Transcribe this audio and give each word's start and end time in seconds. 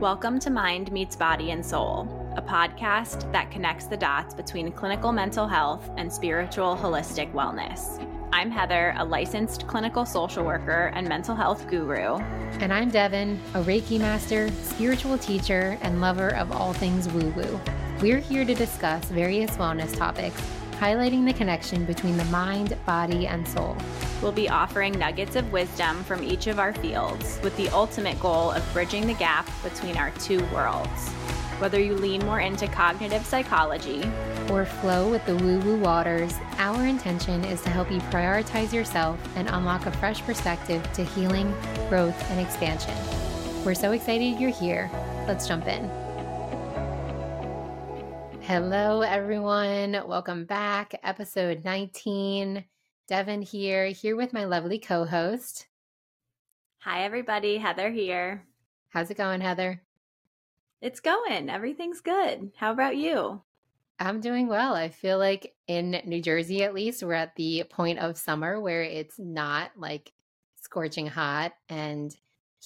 Welcome 0.00 0.38
to 0.40 0.50
Mind 0.50 0.92
Meets 0.92 1.16
Body 1.16 1.50
and 1.50 1.66
Soul, 1.66 2.06
a 2.36 2.40
podcast 2.40 3.32
that 3.32 3.50
connects 3.50 3.86
the 3.86 3.96
dots 3.96 4.32
between 4.32 4.70
clinical 4.70 5.10
mental 5.10 5.48
health 5.48 5.90
and 5.96 6.12
spiritual 6.12 6.76
holistic 6.76 7.32
wellness. 7.32 8.00
I'm 8.32 8.48
Heather, 8.48 8.94
a 8.96 9.04
licensed 9.04 9.66
clinical 9.66 10.06
social 10.06 10.44
worker 10.44 10.92
and 10.94 11.08
mental 11.08 11.34
health 11.34 11.66
guru. 11.66 12.18
And 12.60 12.72
I'm 12.72 12.90
Devon, 12.90 13.40
a 13.54 13.62
Reiki 13.64 13.98
master, 13.98 14.48
spiritual 14.62 15.18
teacher, 15.18 15.76
and 15.82 16.00
lover 16.00 16.32
of 16.36 16.52
all 16.52 16.72
things 16.72 17.08
woo 17.08 17.30
woo. 17.30 17.60
We're 18.00 18.20
here 18.20 18.44
to 18.44 18.54
discuss 18.54 19.06
various 19.06 19.50
wellness 19.56 19.96
topics, 19.96 20.40
highlighting 20.78 21.26
the 21.26 21.32
connection 21.32 21.84
between 21.84 22.16
the 22.16 22.24
mind, 22.26 22.76
body, 22.86 23.26
and 23.26 23.46
soul. 23.48 23.76
We'll 24.22 24.32
be 24.32 24.48
offering 24.48 24.98
nuggets 24.98 25.34
of 25.34 25.52
wisdom 25.52 26.04
from 26.04 26.22
each 26.22 26.46
of 26.46 26.58
our 26.58 26.72
fields 26.72 27.40
with 27.42 27.56
the 27.56 27.68
ultimate 27.70 28.18
goal 28.20 28.52
of 28.52 28.72
bridging 28.72 29.06
the 29.06 29.14
gap 29.14 29.48
between 29.62 29.96
our 29.96 30.10
two 30.12 30.44
worlds. 30.46 31.08
Whether 31.58 31.80
you 31.80 31.94
lean 31.94 32.24
more 32.24 32.38
into 32.38 32.68
cognitive 32.68 33.26
psychology 33.26 34.08
or 34.50 34.64
flow 34.64 35.10
with 35.10 35.26
the 35.26 35.34
woo 35.36 35.58
woo 35.58 35.80
waters, 35.80 36.34
our 36.58 36.86
intention 36.86 37.44
is 37.44 37.60
to 37.62 37.70
help 37.70 37.90
you 37.90 37.98
prioritize 38.02 38.72
yourself 38.72 39.18
and 39.34 39.48
unlock 39.48 39.86
a 39.86 39.90
fresh 39.90 40.22
perspective 40.22 40.88
to 40.92 41.02
healing, 41.02 41.52
growth, 41.88 42.30
and 42.30 42.38
expansion. 42.38 42.94
We're 43.64 43.74
so 43.74 43.90
excited 43.90 44.38
you're 44.38 44.50
here. 44.50 44.88
Let's 45.26 45.48
jump 45.48 45.66
in. 45.66 46.07
Hello, 48.48 49.02
everyone. 49.02 49.92
Welcome 50.06 50.46
back. 50.46 50.98
Episode 51.02 51.66
19. 51.66 52.64
Devon 53.06 53.42
here, 53.42 53.88
here 53.88 54.16
with 54.16 54.32
my 54.32 54.46
lovely 54.46 54.78
co 54.78 55.04
host. 55.04 55.66
Hi, 56.78 57.04
everybody. 57.04 57.58
Heather 57.58 57.90
here. 57.90 58.46
How's 58.88 59.10
it 59.10 59.18
going, 59.18 59.42
Heather? 59.42 59.82
It's 60.80 61.00
going. 61.00 61.50
Everything's 61.50 62.00
good. 62.00 62.50
How 62.56 62.72
about 62.72 62.96
you? 62.96 63.42
I'm 64.00 64.22
doing 64.22 64.48
well. 64.48 64.74
I 64.74 64.88
feel 64.88 65.18
like 65.18 65.52
in 65.66 66.00
New 66.06 66.22
Jersey, 66.22 66.64
at 66.64 66.72
least, 66.72 67.02
we're 67.02 67.12
at 67.12 67.36
the 67.36 67.64
point 67.68 67.98
of 67.98 68.16
summer 68.16 68.58
where 68.58 68.82
it's 68.82 69.18
not 69.18 69.72
like 69.76 70.10
scorching 70.62 71.06
hot 71.06 71.52
and 71.68 72.16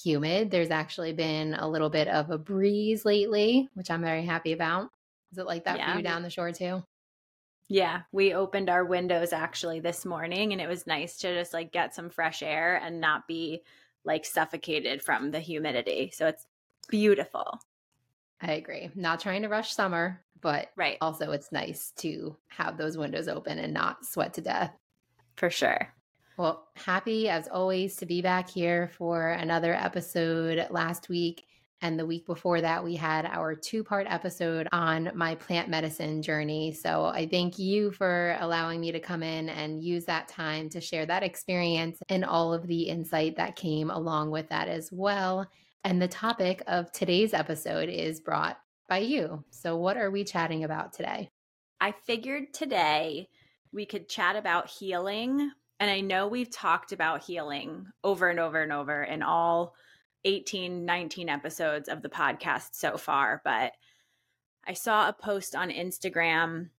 humid. 0.00 0.52
There's 0.52 0.70
actually 0.70 1.12
been 1.12 1.54
a 1.54 1.68
little 1.68 1.90
bit 1.90 2.06
of 2.06 2.30
a 2.30 2.38
breeze 2.38 3.04
lately, 3.04 3.68
which 3.74 3.90
I'm 3.90 4.02
very 4.02 4.24
happy 4.24 4.52
about. 4.52 4.88
Is 5.32 5.38
it 5.38 5.46
like 5.46 5.64
that 5.64 5.78
yeah. 5.78 5.92
for 5.92 5.98
you 5.98 6.04
down 6.04 6.22
the 6.22 6.30
shore 6.30 6.52
too? 6.52 6.82
Yeah, 7.68 8.02
we 8.12 8.34
opened 8.34 8.68
our 8.68 8.84
windows 8.84 9.32
actually 9.32 9.80
this 9.80 10.04
morning 10.04 10.52
and 10.52 10.60
it 10.60 10.68
was 10.68 10.86
nice 10.86 11.16
to 11.18 11.34
just 11.34 11.54
like 11.54 11.72
get 11.72 11.94
some 11.94 12.10
fresh 12.10 12.42
air 12.42 12.76
and 12.76 13.00
not 13.00 13.26
be 13.26 13.62
like 14.04 14.26
suffocated 14.26 15.02
from 15.02 15.30
the 15.30 15.40
humidity. 15.40 16.12
So 16.14 16.26
it's 16.26 16.46
beautiful. 16.88 17.60
I 18.42 18.52
agree. 18.52 18.90
Not 18.94 19.20
trying 19.20 19.42
to 19.42 19.48
rush 19.48 19.72
summer, 19.72 20.20
but 20.40 20.70
right. 20.76 20.98
also 21.00 21.30
it's 21.30 21.52
nice 21.52 21.92
to 21.98 22.36
have 22.48 22.76
those 22.76 22.98
windows 22.98 23.28
open 23.28 23.58
and 23.58 23.72
not 23.72 24.04
sweat 24.04 24.34
to 24.34 24.40
death. 24.42 24.76
For 25.36 25.48
sure. 25.48 25.88
Well, 26.36 26.68
happy 26.74 27.28
as 27.28 27.48
always 27.48 27.96
to 27.96 28.06
be 28.06 28.20
back 28.20 28.50
here 28.50 28.90
for 28.98 29.30
another 29.30 29.74
episode. 29.74 30.66
Last 30.70 31.08
week, 31.08 31.46
and 31.82 31.98
the 31.98 32.06
week 32.06 32.26
before 32.26 32.60
that, 32.60 32.84
we 32.84 32.94
had 32.94 33.26
our 33.26 33.56
two 33.56 33.82
part 33.82 34.06
episode 34.08 34.68
on 34.70 35.10
my 35.14 35.34
plant 35.34 35.68
medicine 35.68 36.22
journey. 36.22 36.72
So 36.72 37.06
I 37.06 37.26
thank 37.26 37.58
you 37.58 37.90
for 37.90 38.36
allowing 38.38 38.80
me 38.80 38.92
to 38.92 39.00
come 39.00 39.24
in 39.24 39.48
and 39.48 39.82
use 39.82 40.04
that 40.04 40.28
time 40.28 40.68
to 40.70 40.80
share 40.80 41.04
that 41.06 41.24
experience 41.24 41.98
and 42.08 42.24
all 42.24 42.54
of 42.54 42.68
the 42.68 42.82
insight 42.82 43.36
that 43.36 43.56
came 43.56 43.90
along 43.90 44.30
with 44.30 44.48
that 44.50 44.68
as 44.68 44.90
well. 44.92 45.46
And 45.82 46.00
the 46.00 46.06
topic 46.06 46.62
of 46.68 46.92
today's 46.92 47.34
episode 47.34 47.88
is 47.88 48.20
brought 48.20 48.58
by 48.88 48.98
you. 48.98 49.44
So, 49.50 49.76
what 49.76 49.96
are 49.96 50.12
we 50.12 50.22
chatting 50.22 50.62
about 50.62 50.92
today? 50.92 51.30
I 51.80 51.92
figured 52.06 52.54
today 52.54 53.28
we 53.72 53.86
could 53.86 54.08
chat 54.08 54.36
about 54.36 54.70
healing. 54.70 55.50
And 55.80 55.90
I 55.90 56.00
know 56.00 56.28
we've 56.28 56.50
talked 56.50 56.92
about 56.92 57.24
healing 57.24 57.86
over 58.04 58.28
and 58.28 58.38
over 58.38 58.62
and 58.62 58.72
over 58.72 59.02
in 59.02 59.24
all 59.24 59.74
18, 60.24 60.84
19 60.84 61.28
episodes 61.28 61.88
of 61.88 62.02
the 62.02 62.08
podcast 62.08 62.70
so 62.72 62.96
far, 62.96 63.40
but 63.44 63.72
I 64.66 64.74
saw 64.74 65.08
a 65.08 65.12
post 65.12 65.56
on 65.56 65.70
Instagram 65.70 66.70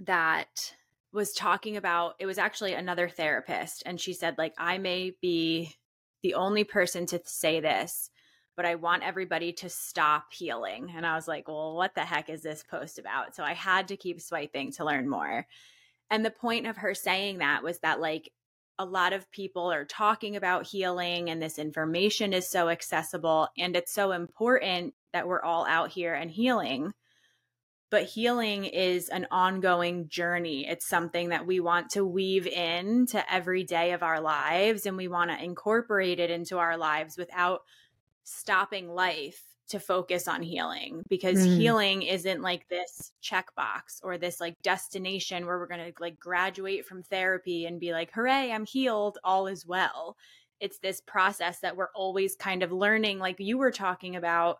that 0.00 0.74
was 1.12 1.32
talking 1.32 1.76
about 1.76 2.14
it 2.18 2.26
was 2.26 2.38
actually 2.38 2.72
another 2.72 3.08
therapist 3.08 3.82
and 3.84 4.00
she 4.00 4.14
said 4.14 4.36
like 4.38 4.54
I 4.58 4.78
may 4.78 5.12
be 5.20 5.74
the 6.22 6.34
only 6.34 6.64
person 6.64 7.06
to 7.06 7.20
say 7.24 7.60
this 7.60 8.10
but 8.56 8.66
I 8.66 8.74
want 8.74 9.02
everybody 9.02 9.50
to 9.54 9.70
stop 9.70 10.30
healing. 10.30 10.92
And 10.94 11.06
I 11.06 11.14
was 11.14 11.28
like 11.28 11.48
well 11.48 11.76
what 11.76 11.94
the 11.94 12.04
heck 12.04 12.30
is 12.30 12.42
this 12.42 12.64
post 12.68 12.98
about? 12.98 13.34
So 13.36 13.44
I 13.44 13.52
had 13.52 13.88
to 13.88 13.96
keep 13.96 14.20
swiping 14.20 14.72
to 14.72 14.84
learn 14.84 15.08
more. 15.08 15.46
And 16.10 16.24
the 16.24 16.30
point 16.30 16.66
of 16.66 16.78
her 16.78 16.94
saying 16.94 17.38
that 17.38 17.62
was 17.62 17.78
that 17.80 18.00
like 18.00 18.32
a 18.78 18.84
lot 18.84 19.12
of 19.12 19.30
people 19.30 19.72
are 19.72 19.84
talking 19.84 20.36
about 20.36 20.66
healing 20.66 21.30
and 21.30 21.40
this 21.40 21.58
information 21.58 22.32
is 22.32 22.48
so 22.48 22.68
accessible 22.68 23.48
and 23.58 23.76
it's 23.76 23.92
so 23.92 24.12
important 24.12 24.94
that 25.12 25.26
we're 25.26 25.42
all 25.42 25.66
out 25.66 25.90
here 25.90 26.14
and 26.14 26.30
healing. 26.30 26.92
But 27.90 28.04
healing 28.04 28.64
is 28.64 29.10
an 29.10 29.26
ongoing 29.30 30.08
journey. 30.08 30.66
It's 30.66 30.86
something 30.86 31.28
that 31.28 31.46
we 31.46 31.60
want 31.60 31.90
to 31.90 32.06
weave 32.06 32.46
into 32.46 33.22
every 33.30 33.64
day 33.64 33.92
of 33.92 34.02
our 34.02 34.20
lives 34.20 34.86
and 34.86 34.96
we 34.96 35.08
want 35.08 35.30
to 35.30 35.44
incorporate 35.44 36.18
it 36.18 36.30
into 36.30 36.56
our 36.58 36.78
lives 36.78 37.18
without 37.18 37.60
stopping 38.24 38.88
life 38.88 39.42
to 39.68 39.80
focus 39.80 40.28
on 40.28 40.42
healing 40.42 41.02
because 41.08 41.38
mm. 41.38 41.56
healing 41.56 42.02
isn't 42.02 42.42
like 42.42 42.68
this 42.68 43.12
checkbox 43.22 44.00
or 44.02 44.18
this 44.18 44.40
like 44.40 44.60
destination 44.62 45.46
where 45.46 45.58
we're 45.58 45.66
going 45.66 45.92
to 45.92 45.92
like 46.00 46.18
graduate 46.18 46.86
from 46.86 47.02
therapy 47.02 47.66
and 47.66 47.80
be 47.80 47.92
like, 47.92 48.10
hooray, 48.12 48.52
I'm 48.52 48.66
healed, 48.66 49.18
all 49.24 49.46
is 49.46 49.66
well. 49.66 50.16
It's 50.60 50.78
this 50.78 51.00
process 51.00 51.60
that 51.60 51.76
we're 51.76 51.90
always 51.94 52.36
kind 52.36 52.62
of 52.62 52.72
learning, 52.72 53.18
like 53.18 53.36
you 53.38 53.58
were 53.58 53.72
talking 53.72 54.16
about 54.16 54.58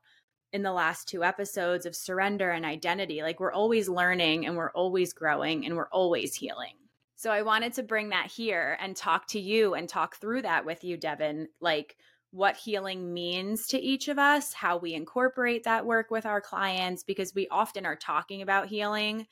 in 0.52 0.62
the 0.62 0.72
last 0.72 1.08
two 1.08 1.24
episodes 1.24 1.86
of 1.86 1.96
surrender 1.96 2.50
and 2.50 2.64
identity. 2.64 3.22
Like 3.22 3.40
we're 3.40 3.52
always 3.52 3.88
learning 3.88 4.46
and 4.46 4.56
we're 4.56 4.72
always 4.72 5.12
growing 5.12 5.64
and 5.66 5.76
we're 5.76 5.88
always 5.88 6.34
healing. 6.34 6.74
So 7.16 7.30
I 7.30 7.42
wanted 7.42 7.72
to 7.74 7.82
bring 7.82 8.08
that 8.08 8.26
here 8.26 8.76
and 8.80 8.96
talk 8.96 9.28
to 9.28 9.40
you 9.40 9.74
and 9.74 9.88
talk 9.88 10.16
through 10.16 10.42
that 10.42 10.64
with 10.64 10.82
you, 10.82 10.96
Devon. 10.96 11.48
Like, 11.60 11.96
what 12.32 12.56
healing 12.56 13.12
means 13.12 13.66
to 13.68 13.78
each 13.78 14.08
of 14.08 14.18
us, 14.18 14.54
how 14.54 14.78
we 14.78 14.94
incorporate 14.94 15.64
that 15.64 15.86
work 15.86 16.10
with 16.10 16.26
our 16.26 16.40
clients, 16.40 17.04
because 17.04 17.34
we 17.34 17.46
often 17.48 17.86
are 17.86 17.94
talking 17.94 18.42
about 18.42 18.68
healing, 18.68 19.26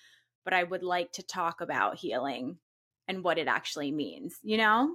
but 0.45 0.53
I 0.53 0.65
would 0.65 0.83
like 0.83 1.11
to 1.13 1.23
talk 1.23 1.63
about 1.63 1.97
healing 1.97 2.59
and 3.09 3.25
what 3.25 3.39
it 3.39 3.49
actually 3.49 3.91
means, 3.91 4.37
you 4.43 4.59
know? 4.59 4.95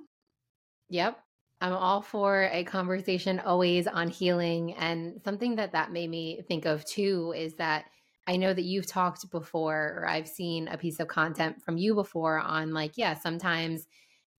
Yep. 0.90 1.20
I'm 1.62 1.74
all 1.74 2.02
for 2.02 2.50
a 2.52 2.64
conversation 2.64 3.40
always 3.40 3.88
on 3.88 4.10
healing. 4.10 4.76
And 4.76 5.20
something 5.24 5.56
that 5.56 5.72
that 5.72 5.92
made 5.92 6.10
me 6.10 6.44
think 6.48 6.66
of 6.66 6.86
too 6.86 7.34
is 7.36 7.56
that 7.56 7.86
I 8.28 8.38
know 8.38 8.54
that 8.54 8.66
you've 8.66 8.88
talked 8.88 9.30
before, 9.32 10.00
or 10.00 10.08
I've 10.08 10.28
seen 10.28 10.68
a 10.68 10.78
piece 10.78 11.00
of 11.00 11.08
content 11.08 11.64
from 11.64 11.78
you 11.78 11.96
before 11.96 12.40
on 12.40 12.72
like, 12.72 12.94
yeah, 12.98 13.16
sometimes 13.16 13.88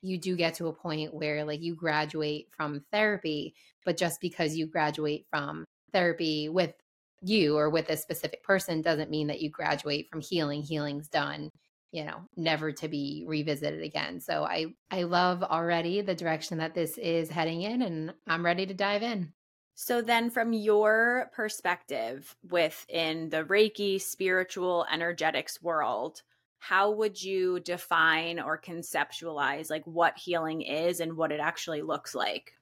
you 0.03 0.19
do 0.19 0.37
get 0.37 0.55
to 0.55 0.69
a 0.69 0.73
point 0.73 1.15
where 1.15 1.45
like 1.45 1.63
you 1.63 1.75
graduate 1.75 2.49
from 2.51 2.85
therapy, 2.93 3.55
but 3.85 3.97
just 3.97 4.21
because 4.21 4.57
you 4.57 4.67
graduate 4.67 5.27
from 5.31 5.65
therapy 5.93 6.49
with 6.49 6.75
you 7.23 7.57
or 7.57 7.71
with 7.71 7.89
a 7.89 7.97
specific 7.97 8.43
person 8.43 8.83
doesn't 8.83 9.11
mean 9.11 9.27
that 9.29 9.41
you 9.41 9.51
graduate 9.51 10.09
from 10.11 10.21
healing. 10.21 10.63
Healing's 10.63 11.09
done, 11.09 11.51
you 11.93 12.05
know, 12.05 12.21
never 12.37 12.73
to 12.73 12.89
be 12.89 13.25
revisited 13.27 13.83
again. 13.83 14.21
So 14.21 14.45
I 14.45 14.67
I 14.91 15.05
love 15.05 15.43
already 15.43 16.01
the 16.03 16.15
direction 16.15 16.59
that 16.59 16.75
this 16.75 16.99
is 16.99 17.31
heading 17.31 17.63
in 17.63 17.83
and 17.83 18.15
I'm 18.27 18.45
ready 18.45 18.67
to 18.67 18.75
dive 18.75 19.03
in. 19.03 19.33
So 19.75 20.01
then 20.01 20.31
from 20.31 20.55
your 20.55 21.31
perspective 21.35 22.35
within 22.49 23.29
the 23.29 23.45
Reiki 23.45 24.01
spiritual 24.01 24.87
energetics 24.91 25.61
world, 25.61 26.23
how 26.59 26.91
would 26.91 27.23
you 27.23 27.61
define 27.61 28.41
or 28.41 28.61
conceptualize 28.61 29.71
like 29.71 29.85
what 29.85 30.19
healing 30.19 30.63
is 30.63 31.01
and 31.01 31.17
what 31.17 31.33
it 31.33 31.41
actually 31.41 31.83
looks 31.83 32.15
like? 32.15 32.53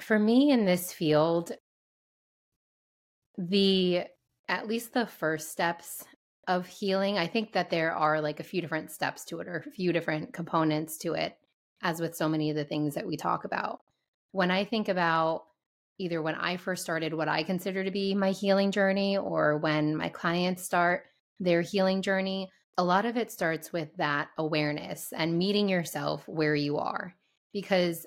For 0.00 0.18
me 0.18 0.50
in 0.50 0.64
this 0.64 0.92
field, 0.92 1.52
the 3.36 4.04
at 4.48 4.66
least 4.66 4.92
the 4.92 5.06
first 5.06 5.50
steps 5.50 6.04
of 6.48 6.66
healing, 6.66 7.18
I 7.18 7.26
think 7.26 7.52
that 7.52 7.70
there 7.70 7.94
are 7.94 8.20
like 8.20 8.40
a 8.40 8.44
few 8.44 8.60
different 8.60 8.90
steps 8.90 9.24
to 9.26 9.40
it 9.40 9.48
or 9.48 9.64
a 9.66 9.70
few 9.70 9.92
different 9.92 10.34
components 10.34 10.98
to 10.98 11.14
it, 11.14 11.36
as 11.82 12.00
with 12.00 12.16
so 12.16 12.28
many 12.28 12.50
of 12.50 12.56
the 12.56 12.64
things 12.64 12.94
that 12.94 13.06
we 13.06 13.16
talk 13.16 13.44
about. 13.44 13.80
When 14.32 14.50
I 14.50 14.64
think 14.64 14.88
about 14.88 15.44
either 15.98 16.20
when 16.20 16.34
I 16.34 16.56
first 16.56 16.82
started 16.82 17.14
what 17.14 17.28
I 17.28 17.42
consider 17.42 17.84
to 17.84 17.90
be 17.90 18.14
my 18.14 18.32
healing 18.32 18.72
journey 18.72 19.16
or 19.16 19.58
when 19.58 19.96
my 19.96 20.08
clients 20.08 20.64
start 20.64 21.04
their 21.42 21.62
healing 21.62 22.02
journey, 22.02 22.48
a 22.78 22.84
lot 22.84 23.04
of 23.04 23.16
it 23.16 23.30
starts 23.30 23.72
with 23.72 23.94
that 23.96 24.28
awareness 24.38 25.12
and 25.14 25.38
meeting 25.38 25.68
yourself 25.68 26.26
where 26.26 26.54
you 26.54 26.78
are. 26.78 27.14
Because 27.52 28.06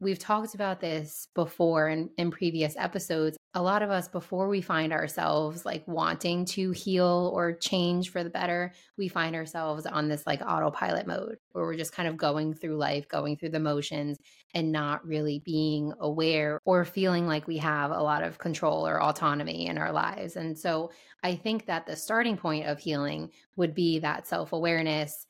we've 0.00 0.18
talked 0.18 0.54
about 0.54 0.80
this 0.80 1.28
before 1.34 1.88
in, 1.88 2.10
in 2.18 2.30
previous 2.30 2.76
episodes. 2.76 3.36
A 3.54 3.62
lot 3.62 3.82
of 3.82 3.90
us, 3.90 4.08
before 4.08 4.48
we 4.48 4.60
find 4.60 4.92
ourselves 4.92 5.64
like 5.64 5.86
wanting 5.86 6.44
to 6.46 6.72
heal 6.72 7.30
or 7.32 7.52
change 7.52 8.10
for 8.10 8.24
the 8.24 8.30
better, 8.30 8.72
we 8.98 9.06
find 9.06 9.36
ourselves 9.36 9.86
on 9.86 10.08
this 10.08 10.26
like 10.26 10.42
autopilot 10.42 11.06
mode 11.06 11.36
where 11.52 11.64
we're 11.64 11.76
just 11.76 11.94
kind 11.94 12.08
of 12.08 12.16
going 12.16 12.52
through 12.52 12.76
life, 12.76 13.08
going 13.08 13.36
through 13.36 13.50
the 13.50 13.60
motions, 13.60 14.18
and 14.54 14.72
not 14.72 15.06
really 15.06 15.40
being 15.44 15.92
aware 16.00 16.60
or 16.64 16.84
feeling 16.84 17.26
like 17.26 17.46
we 17.46 17.58
have 17.58 17.90
a 17.92 18.02
lot 18.02 18.22
of 18.22 18.38
control 18.38 18.86
or 18.86 19.00
autonomy 19.00 19.66
in 19.66 19.78
our 19.78 19.92
lives. 19.92 20.34
And 20.36 20.58
so 20.58 20.90
I 21.22 21.36
think 21.36 21.66
that 21.66 21.86
the 21.86 21.96
starting 21.96 22.36
point 22.36 22.66
of 22.66 22.78
healing 22.80 23.30
would 23.56 23.74
be 23.74 24.00
that 24.00 24.26
self 24.26 24.52
awareness, 24.52 25.26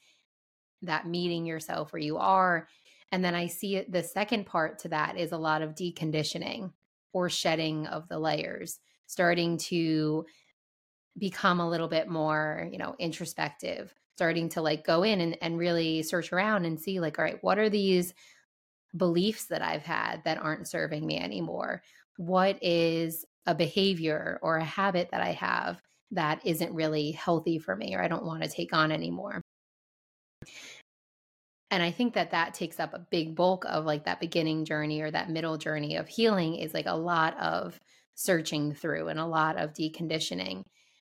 that 0.83 1.07
meeting 1.07 1.45
yourself 1.45 1.93
where 1.93 2.03
you 2.03 2.17
are 2.17 2.67
and 3.15 3.25
then 3.25 3.37
I 3.37 3.47
see 3.47 3.77
it, 3.77 3.93
the 3.93 4.03
second 4.03 4.45
part 4.45 4.81
to 4.81 4.89
that 4.89 5.17
is 5.17 5.31
a 5.31 5.39
lot 5.39 5.63
of 5.63 5.77
deconditioning 5.77 6.73
or 7.13 7.31
shedding 7.31 7.87
of 7.87 8.09
the 8.09 8.19
layers, 8.19 8.81
starting 9.07 9.57
to 9.69 10.27
become 11.17 11.61
a 11.61 11.71
little 11.71 11.87
bit 11.87 12.09
more, 12.09 12.69
you 12.73 12.77
know, 12.77 12.97
introspective, 12.99 13.95
starting 14.17 14.49
to 14.49 14.63
like 14.63 14.85
go 14.85 15.05
in 15.05 15.21
and, 15.21 15.39
and 15.41 15.59
really 15.59 16.03
search 16.03 16.33
around 16.33 16.65
and 16.65 16.81
see, 16.81 16.99
like, 16.99 17.17
all 17.17 17.25
right, 17.25 17.39
what 17.41 17.57
are 17.57 17.71
these 17.71 18.15
beliefs 18.97 19.47
that 19.47 19.63
I've 19.63 19.85
had 19.85 20.25
that 20.25 20.39
aren't 20.39 20.67
serving 20.67 21.07
me 21.07 21.17
anymore? 21.17 21.85
What 22.17 22.59
is 22.65 23.25
a 23.47 23.55
behavior 23.55 24.41
or 24.43 24.57
a 24.57 24.65
habit 24.65 25.11
that 25.13 25.21
I 25.21 25.35
have 25.35 25.81
that 26.11 26.45
isn't 26.45 26.75
really 26.75 27.13
healthy 27.13 27.61
for 27.61 27.77
me 27.77 27.95
or 27.95 28.03
I 28.03 28.09
don't 28.09 28.27
want 28.27 28.43
to 28.43 28.49
take 28.51 28.73
on 28.73 28.91
anymore? 28.91 29.44
And 31.75 31.83
i 31.83 31.91
think 31.91 32.15
that 32.15 32.31
that 32.31 32.55
takes 32.55 32.79
up 32.79 32.95
a 32.95 33.07
big 33.11 33.35
bulk 33.35 33.65
of 33.69 33.85
like 33.85 34.05
that 34.05 34.21
beginning 34.21 34.65
journey 34.65 35.01
or 35.01 35.11
that 35.11 35.29
middle 35.29 35.59
journey 35.59 35.97
of 35.97 36.07
healing 36.07 36.55
is 36.55 36.73
like 36.73 36.87
a 36.87 36.97
lot 36.97 37.37
of 37.39 37.81
searching 38.15 38.73
through 38.73 39.09
and 39.09 39.19
a 39.19 39.27
lot 39.27 39.57
of 39.57 39.73
deconditioning. 39.73 40.63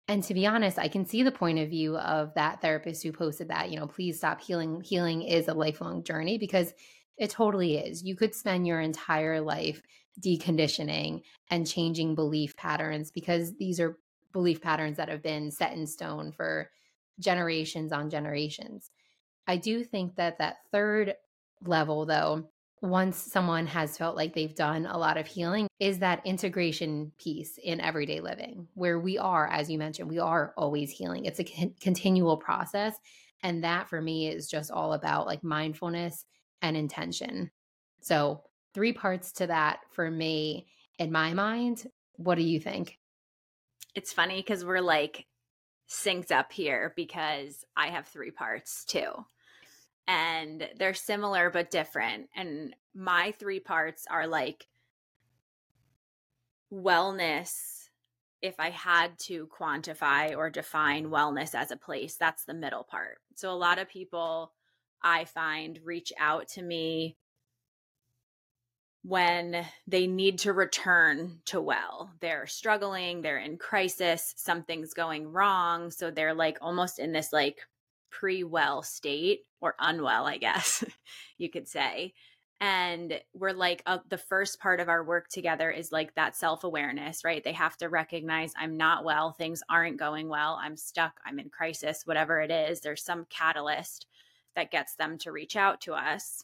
And 0.08 0.24
to 0.24 0.34
be 0.36 0.46
honest 0.46 0.78
i 0.78 0.88
can 0.88 1.06
see 1.06 1.24
the 1.24 1.32
point 1.32 1.58
of 1.58 1.70
view 1.70 1.98
of 1.98 2.34
that 2.36 2.62
therapist 2.62 3.02
who 3.04 3.12
posted 3.12 3.48
that 3.48 3.72
you 3.72 3.80
know 3.80 3.88
please 3.88 4.18
stop 4.18 4.42
healing. 4.42 4.82
Healing 4.82 5.24
is 5.24 5.48
a 5.48 5.54
lifelong 5.54 6.04
journey 6.04 6.38
because 6.38 6.74
it 7.18 7.32
totally 7.32 7.78
is. 7.78 8.04
You 8.04 8.16
could 8.16 8.34
spend 8.34 8.66
your 8.66 8.80
entire 8.80 9.42
life 9.42 9.82
deconditioning 10.22 11.22
and 11.50 11.68
changing 11.68 12.14
belief 12.14 12.56
patterns 12.56 13.10
because 13.12 13.56
these 13.58 13.80
are 13.80 13.98
belief 14.34 14.62
patterns 14.62 14.98
that 14.98 15.10
have 15.10 15.24
been 15.24 15.50
set 15.50 15.74
in 15.74 15.88
stone 15.88 16.32
for 16.32 16.70
generations 17.20 17.92
on 17.92 18.10
generations 18.10 18.92
I 19.50 19.58
do 19.58 19.84
think 19.84 20.16
that 20.18 20.38
that 20.38 20.58
third 20.72 21.16
level, 21.66 22.06
though, 22.06 22.48
once 22.84 23.18
someone 23.18 23.66
has 23.66 23.98
felt 23.98 24.16
like 24.16 24.36
they've 24.36 24.54
done 24.54 24.86
a 24.86 24.96
lot 24.96 25.18
of 25.18 25.26
healing, 25.26 25.68
is 25.80 25.98
that 26.00 26.22
integration 26.24 27.12
piece 27.18 27.58
in 27.58 27.82
everyday 27.82 28.20
living, 28.20 28.68
where 28.76 29.00
we 29.00 29.18
are, 29.18 29.48
as 29.48 29.68
you 29.68 29.80
mentioned, 29.80 30.08
we 30.08 30.20
are 30.20 30.54
always 30.56 30.92
healing. 30.92 31.26
It's 31.26 31.40
a 31.40 31.44
con- 31.44 31.74
continual 31.82 32.38
process. 32.38 32.96
And 33.42 33.64
that 33.64 33.90
for 33.90 34.00
me 34.00 34.28
is 34.28 34.48
just 34.48 34.70
all 34.70 34.94
about 34.94 35.26
like 35.26 35.44
mindfulness 35.44 36.26
and 36.62 36.78
intention. 36.78 37.50
So, 38.02 38.44
three 38.76 38.94
parts 38.94 39.32
to 39.32 39.48
that 39.48 39.80
for 39.90 40.12
me 40.12 40.68
in 41.00 41.12
my 41.12 41.34
mind. 41.34 41.88
What 42.18 42.36
do 42.36 42.44
you 42.44 42.60
think? 42.60 43.00
It's 43.96 44.14
funny 44.14 44.44
because 44.44 44.64
we're 44.64 44.80
like 44.80 45.26
synced 45.90 46.32
up 46.32 46.52
here 46.54 46.94
because 46.96 47.66
I 47.76 47.88
have 47.88 48.08
three 48.08 48.30
parts 48.30 48.86
too 48.86 49.26
and 50.10 50.68
they're 50.78 50.96
similar 50.96 51.52
but 51.52 51.70
different. 51.70 52.30
And 52.36 52.76
my 52.96 53.32
three 53.38 53.60
parts 53.60 54.08
are 54.10 54.26
like 54.26 54.68
wellness. 56.74 57.90
If 58.42 58.56
I 58.60 58.72
had 58.72 59.20
to 59.26 59.48
quantify 59.48 60.36
or 60.36 60.50
define 60.50 61.10
wellness 61.12 61.54
as 61.54 61.70
a 61.70 61.78
place, 61.78 62.16
that's 62.16 62.46
the 62.46 62.56
middle 62.56 62.84
part. 62.84 63.20
So 63.36 63.52
a 63.52 63.54
lot 63.54 63.78
of 63.78 63.88
people 63.88 64.52
I 65.04 65.26
find 65.26 65.80
reach 65.84 66.12
out 66.20 66.48
to 66.50 66.64
me 66.64 67.16
when 69.04 69.64
they 69.88 70.08
need 70.08 70.40
to 70.40 70.54
return 70.54 71.40
to 71.46 71.62
well. 71.62 72.10
They're 72.20 72.48
struggling, 72.48 73.22
they're 73.22 73.38
in 73.38 73.58
crisis, 73.58 74.34
something's 74.38 74.96
going 74.96 75.32
wrong. 75.32 75.92
So 75.92 76.10
they're 76.10 76.34
like 76.34 76.58
almost 76.62 76.98
in 76.98 77.12
this 77.12 77.32
like 77.32 77.60
pre 78.10 78.44
well 78.44 78.82
state 78.82 79.42
or 79.62 79.76
unwell, 79.80 80.26
I 80.26 80.38
guess 80.38 80.84
you 81.38 81.50
could 81.50 81.68
say. 81.68 82.14
And 82.62 83.22
we're 83.34 83.54
like, 83.54 83.82
uh, 83.86 84.00
the 84.10 84.18
first 84.18 84.60
part 84.60 84.82
of 84.82 84.90
our 84.90 85.04
work 85.04 85.30
together 85.30 85.72
is 85.72 85.94
like 85.94 86.14
that 86.16 86.36
self 86.36 86.66
awareness, 86.66 87.24
right? 87.24 87.44
They 87.44 87.54
have 87.54 87.78
to 87.78 87.88
recognize 87.88 88.54
I'm 88.58 88.76
not 88.76 89.06
well, 89.06 89.32
things 89.32 89.64
aren't 89.70 89.98
going 89.98 90.28
well, 90.28 90.60
I'm 90.62 90.76
stuck, 90.76 91.22
I'm 91.26 91.40
in 91.40 91.50
crisis, 91.50 92.06
whatever 92.06 92.42
it 92.42 92.52
is. 92.52 92.82
There's 92.82 93.04
some 93.04 93.26
catalyst 93.30 94.08
that 94.56 94.72
gets 94.72 94.96
them 94.96 95.18
to 95.20 95.32
reach 95.32 95.56
out 95.56 95.80
to 95.82 95.94
us. 95.94 96.44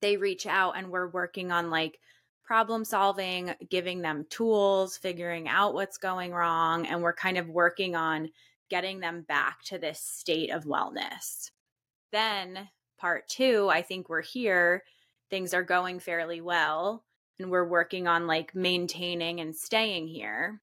They 0.00 0.16
reach 0.16 0.46
out, 0.46 0.76
and 0.76 0.90
we're 0.90 1.08
working 1.08 1.52
on 1.52 1.70
like 1.70 2.00
problem 2.44 2.84
solving, 2.84 3.54
giving 3.70 4.02
them 4.02 4.26
tools, 4.30 4.98
figuring 4.98 5.48
out 5.48 5.74
what's 5.74 5.96
going 5.96 6.32
wrong. 6.32 6.86
And 6.86 7.02
we're 7.02 7.14
kind 7.14 7.38
of 7.38 7.48
working 7.48 7.94
on 7.94 8.30
getting 8.68 9.00
them 9.00 9.22
back 9.22 9.62
to 9.64 9.78
this 9.78 10.00
state 10.00 10.50
of 10.50 10.64
wellness. 10.64 11.50
Then, 12.14 12.68
part 12.96 13.26
two, 13.26 13.68
I 13.68 13.82
think 13.82 14.08
we're 14.08 14.22
here, 14.22 14.84
things 15.30 15.52
are 15.52 15.64
going 15.64 15.98
fairly 15.98 16.40
well, 16.40 17.04
and 17.40 17.50
we're 17.50 17.66
working 17.66 18.06
on 18.06 18.28
like 18.28 18.54
maintaining 18.54 19.40
and 19.40 19.52
staying 19.52 20.06
here. 20.06 20.62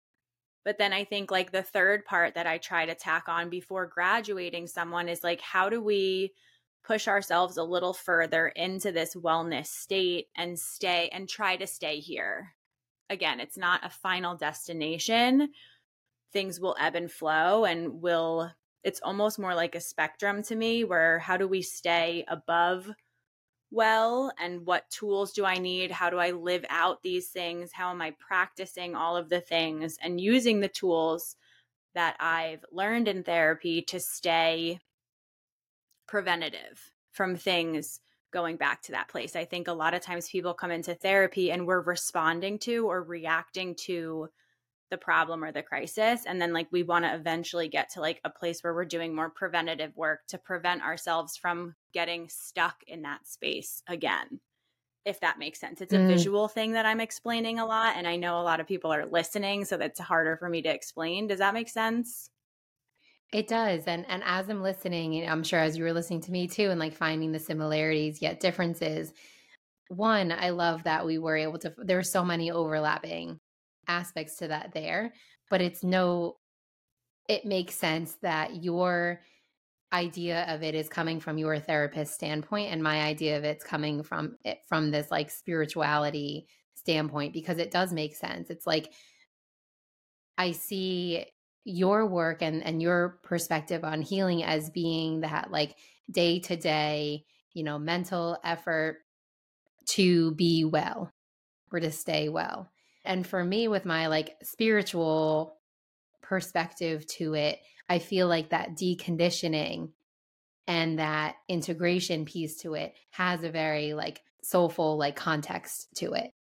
But 0.64 0.78
then 0.78 0.94
I 0.94 1.04
think 1.04 1.30
like 1.30 1.52
the 1.52 1.62
third 1.62 2.06
part 2.06 2.36
that 2.36 2.48
I 2.48 2.58
try 2.58 2.86
to 2.86 2.96
tack 2.96 3.28
on 3.28 3.50
before 3.50 3.86
graduating 3.86 4.68
someone 4.68 5.10
is 5.10 5.26
like, 5.26 5.42
how 5.42 5.68
do 5.68 5.82
we 5.84 6.32
push 6.86 7.10
ourselves 7.10 7.58
a 7.58 7.64
little 7.64 7.94
further 7.94 8.48
into 8.48 8.94
this 8.94 9.14
wellness 9.14 9.68
state 9.68 10.28
and 10.38 10.58
stay 10.58 11.10
and 11.12 11.28
try 11.28 11.58
to 11.58 11.68
stay 11.68 12.00
here? 12.00 12.56
Again, 13.10 13.42
it's 13.42 13.58
not 13.58 13.86
a 13.86 13.90
final 13.90 14.38
destination 14.38 15.50
things 16.32 16.60
will 16.60 16.76
ebb 16.80 16.96
and 16.96 17.12
flow 17.12 17.66
and 17.66 18.02
will 18.02 18.52
it's 18.84 19.02
almost 19.02 19.40
more 19.40 19.56
like 19.56 19.76
a 19.76 19.82
spectrum 19.82 20.42
to 20.44 20.56
me 20.56 20.84
where 20.84 21.20
how 21.20 21.38
do 21.38 21.48
we 21.48 21.62
stay 21.62 22.26
above 22.28 22.90
well 23.72 24.32
and 24.40 24.66
what 24.66 24.90
tools 24.90 25.32
do 25.32 25.46
I 25.46 25.58
need? 25.58 25.92
How 25.92 26.10
do 26.10 26.18
I 26.18 26.32
live 26.32 26.66
out 26.70 27.02
these 27.02 27.30
things? 27.30 27.72
How 27.72 27.90
am 27.92 28.02
I 28.02 28.14
practicing 28.20 28.96
all 28.96 29.16
of 29.16 29.30
the 29.30 29.42
things 29.42 29.98
and 30.02 30.20
using 30.20 30.60
the 30.60 30.68
tools 30.68 31.36
that 31.96 32.16
I've 32.20 32.66
learned 32.72 33.08
in 33.08 33.24
therapy 33.24 33.82
to 33.84 34.00
stay 34.00 34.80
preventative 36.08 36.92
from 37.12 37.36
things 37.36 38.02
going 38.32 38.58
back 38.58 38.82
to 38.84 38.92
that 38.92 39.08
place? 39.08 39.36
I 39.36 39.46
think 39.46 39.68
a 39.68 39.74
lot 39.74 39.94
of 39.94 40.02
times 40.02 40.30
people 40.30 40.54
come 40.54 40.72
into 40.72 40.94
therapy 40.94 41.52
and 41.52 41.66
we're 41.66 41.82
responding 41.82 42.60
to 42.60 42.90
or 42.90 43.04
reacting 43.04 43.76
to 43.86 44.30
the 44.92 44.98
problem 44.98 45.44
or 45.44 45.52
the 45.52 45.64
crisis 45.64 46.26
and 46.28 46.40
then 46.40 46.54
like 46.54 46.68
we 46.72 46.84
want 46.84 47.04
to 47.04 47.16
eventually 47.16 47.68
get 47.68 47.90
to 47.90 48.02
like 48.02 48.22
a 48.24 48.30
place 48.30 48.62
where 48.62 48.74
we're 48.74 48.86
doing 48.86 49.16
more 49.16 49.30
preventative 49.30 49.96
work 49.96 50.20
to 50.28 50.38
prevent 50.38 50.84
ourselves 50.84 51.36
from 51.36 51.74
getting 51.94 52.30
stuck 52.30 52.76
in 52.88 53.02
that 53.02 53.26
space 53.26 53.82
again 53.88 54.40
if 55.04 55.20
that 55.22 55.40
makes 55.40 55.60
sense. 55.60 55.82
It's 55.82 55.94
a 55.94 55.98
mm. 55.98 56.08
visual 56.08 56.48
thing 56.48 56.74
that 56.74 56.86
i'm 56.86 57.00
explaining 57.00 57.60
a 57.60 57.66
lot 57.66 57.96
and 57.98 58.08
i 58.08 58.16
know 58.16 58.40
a 58.40 58.44
lot 58.44 58.60
of 58.60 58.68
people 58.68 58.94
are 58.94 59.06
listening 59.06 59.66
so 59.66 59.78
that's 59.78 60.00
harder 60.00 60.38
for 60.38 60.50
me 60.50 60.62
to 60.62 60.70
explain. 60.70 61.28
Does 61.28 61.40
that 61.40 61.54
make 61.54 61.70
sense? 61.70 62.30
It 63.34 63.48
does 63.48 63.86
and 63.88 64.06
and 64.10 64.22
as 64.26 64.50
i'm 64.50 64.62
listening 64.62 65.28
i'm 65.28 65.44
sure 65.44 65.60
as 65.60 65.78
you 65.78 65.86
were 65.86 65.94
listening 65.94 66.20
to 66.22 66.32
me 66.32 66.48
too 66.48 66.70
and 66.70 66.82
like 66.82 66.94
finding 66.94 67.32
the 67.32 67.40
similarities 67.40 68.22
yet 68.22 68.42
differences 68.42 69.14
one 69.88 70.34
i 70.34 70.50
love 70.50 70.84
that 70.84 71.06
we 71.06 71.18
were 71.18 71.38
able 71.38 71.58
to 71.60 71.74
there 71.78 71.98
are 71.98 72.04
so 72.04 72.26
many 72.26 72.52
overlapping 72.52 73.40
aspects 73.88 74.38
to 74.38 74.48
that 74.48 74.72
there, 74.74 75.14
but 75.50 75.62
it's 75.62 75.84
no, 75.84 76.38
it 77.28 77.46
makes 77.46 77.76
sense 77.76 78.18
that 78.22 78.64
your 78.64 79.22
idea 79.94 80.46
of 80.48 80.64
it 80.64 80.74
is 80.74 80.88
coming 80.88 81.20
from 81.20 81.38
your 81.38 81.60
therapist 81.60 82.14
standpoint 82.14 82.72
and 82.72 82.82
my 82.82 83.02
idea 83.02 83.38
of 83.38 83.44
it's 83.44 83.64
coming 83.64 84.04
from 84.04 84.38
it 84.46 84.60
from 84.68 84.90
this 84.90 85.12
like 85.12 85.30
spirituality 85.30 86.48
standpoint 86.76 87.34
because 87.34 87.58
it 87.58 87.72
does 87.72 87.92
make 87.92 88.16
sense. 88.16 88.50
It's 88.50 88.66
like 88.66 88.92
i 90.38 90.52
see 90.52 91.26
your 91.64 92.08
work 92.08 92.42
and 92.42 92.64
and 92.64 92.82
your 92.82 93.20
perspective 93.24 93.84
on 93.84 94.02
healing 94.02 94.44
as 94.44 94.70
being 94.72 95.22
that 95.22 95.52
like 95.52 95.76
day 96.10 96.40
to 96.40 96.56
day 96.56 97.24
you 97.54 97.64
know 97.64 97.78
mental 97.78 98.38
effort 98.44 98.98
to 99.88 100.34
be 100.36 100.66
well 100.66 101.12
or 101.72 101.80
to 101.80 101.92
stay 101.92 102.30
well 102.30 102.72
and 103.04 103.26
for 103.26 103.44
me, 103.44 103.68
with 103.68 103.86
my 103.86 104.08
like 104.08 104.36
spiritual 104.44 105.58
perspective 106.22 107.06
to 107.08 107.34
it, 107.34 107.60
I 107.90 108.00
feel 108.00 108.28
like 108.28 108.50
that 108.50 108.76
deconditioning 108.76 109.90
and 110.68 111.00
that 111.00 111.36
integration 111.50 112.26
piece 112.26 112.58
to 112.62 112.76
it 112.76 112.94
has 113.10 113.44
a 113.44 113.52
very 113.52 113.94
like 113.94 114.22
soulful 114.44 114.98
like 114.98 115.16
context 115.16 115.88
to 115.96 116.14
it, 116.14 116.32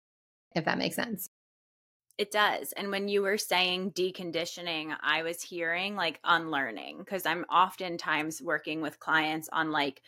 if 0.56 0.65
that 0.65 0.77
makes 0.77 0.96
sense. 0.96 1.30
It 2.18 2.32
does. 2.32 2.72
And 2.74 2.91
when 2.91 3.08
you 3.08 3.24
were 3.24 3.38
saying 3.38 3.91
deconditioning, 3.91 4.96
I 5.01 5.24
was 5.24 5.41
hearing 5.41 5.96
like 5.96 6.20
unlearning 6.24 7.00
because 7.00 7.25
I'm 7.25 7.46
oftentimes 7.46 8.41
working 8.41 8.82
with 8.82 9.00
clients 9.00 9.50
on 9.51 9.72
like 9.72 10.01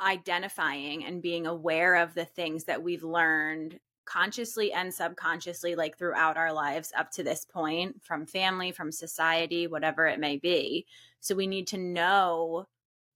identifying 0.00 1.04
and 1.04 1.22
being 1.22 1.46
aware 1.46 1.96
of 1.96 2.14
the 2.14 2.26
things 2.26 2.64
that 2.64 2.82
we've 2.82 3.04
learned 3.04 3.80
consciously 4.08 4.72
and 4.72 4.92
subconsciously 4.92 5.74
like 5.74 5.98
throughout 5.98 6.38
our 6.38 6.52
lives 6.52 6.92
up 6.96 7.10
to 7.10 7.22
this 7.22 7.44
point 7.44 8.02
from 8.02 8.24
family 8.24 8.72
from 8.72 8.90
society 8.90 9.66
whatever 9.66 10.06
it 10.06 10.18
may 10.18 10.38
be. 10.38 10.86
So 11.20 11.34
we 11.34 11.46
need 11.46 11.66
to 11.68 11.78
know 11.78 12.66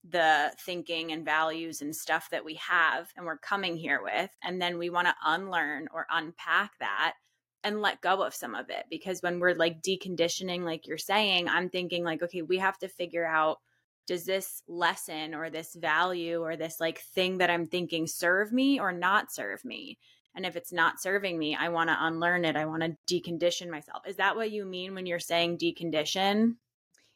the 0.07 0.53
thinking 0.59 1.11
and 1.11 1.25
values 1.25 1.81
and 1.81 1.95
stuff 1.95 2.29
that 2.29 2.45
we 2.45 2.55
have 2.55 3.09
and 3.15 3.25
we're 3.25 3.37
coming 3.37 3.75
here 3.75 4.01
with 4.03 4.29
and 4.43 4.61
then 4.61 4.77
we 4.77 4.89
want 4.89 5.07
to 5.07 5.15
unlearn 5.25 5.87
or 5.91 6.05
unpack 6.11 6.77
that 6.79 7.15
and 7.63 7.81
let 7.81 8.01
go 8.01 8.21
of 8.21 8.35
some 8.35 8.53
of 8.53 8.69
it. 8.69 8.85
Because 8.89 9.21
when 9.21 9.39
we're 9.39 9.55
like 9.55 9.81
deconditioning 9.81 10.63
like 10.63 10.85
you're 10.85 10.97
saying 10.99 11.49
i'm 11.49 11.69
thinking 11.69 12.03
like 12.03 12.21
okay 12.21 12.43
we 12.43 12.57
have 12.59 12.77
to 12.77 12.87
figure 12.87 13.25
out 13.25 13.57
does 14.05 14.25
this 14.25 14.61
lesson 14.67 15.33
or 15.33 15.49
this 15.49 15.73
value 15.75 16.43
or 16.43 16.55
this 16.55 16.79
like 16.79 16.99
thing 16.99 17.37
that 17.37 17.49
i'm 17.49 17.67
thinking 17.67 18.05
serve 18.05 18.51
me 18.51 18.79
or 18.79 18.91
not 18.91 19.31
serve 19.31 19.63
me 19.63 19.97
and 20.35 20.45
if 20.45 20.55
it's 20.55 20.73
not 20.73 21.01
serving 21.01 21.37
me 21.37 21.55
i 21.55 21.69
want 21.69 21.89
to 21.89 21.97
unlearn 21.99 22.45
it 22.45 22.55
i 22.55 22.65
want 22.65 22.83
to 22.83 23.21
decondition 23.21 23.69
myself 23.69 24.03
is 24.07 24.17
that 24.17 24.35
what 24.35 24.51
you 24.51 24.65
mean 24.65 24.93
when 24.93 25.05
you're 25.05 25.19
saying 25.19 25.57
decondition 25.57 26.55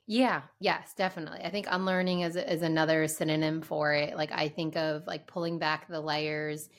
yeah, 0.09 0.43
yes, 0.61 0.93
definitely. 0.95 1.41
I 1.43 1.49
think 1.49 1.67
unlearning 1.69 2.21
is 2.21 2.37
is 2.37 2.61
another 2.61 3.09
synonym 3.09 3.61
for 3.61 3.93
it. 3.93 4.15
Like 4.15 4.31
I 4.31 4.47
think 4.47 4.77
of 4.77 5.05
like 5.05 5.27
pulling 5.27 5.59
back 5.59 5.89
the 5.89 5.99
layers 5.99 6.69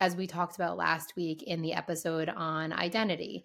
as 0.00 0.16
we 0.16 0.26
talked 0.26 0.56
about 0.56 0.78
last 0.78 1.14
week 1.14 1.42
in 1.42 1.60
the 1.60 1.74
episode 1.74 2.30
on 2.30 2.72
identity. 2.72 3.44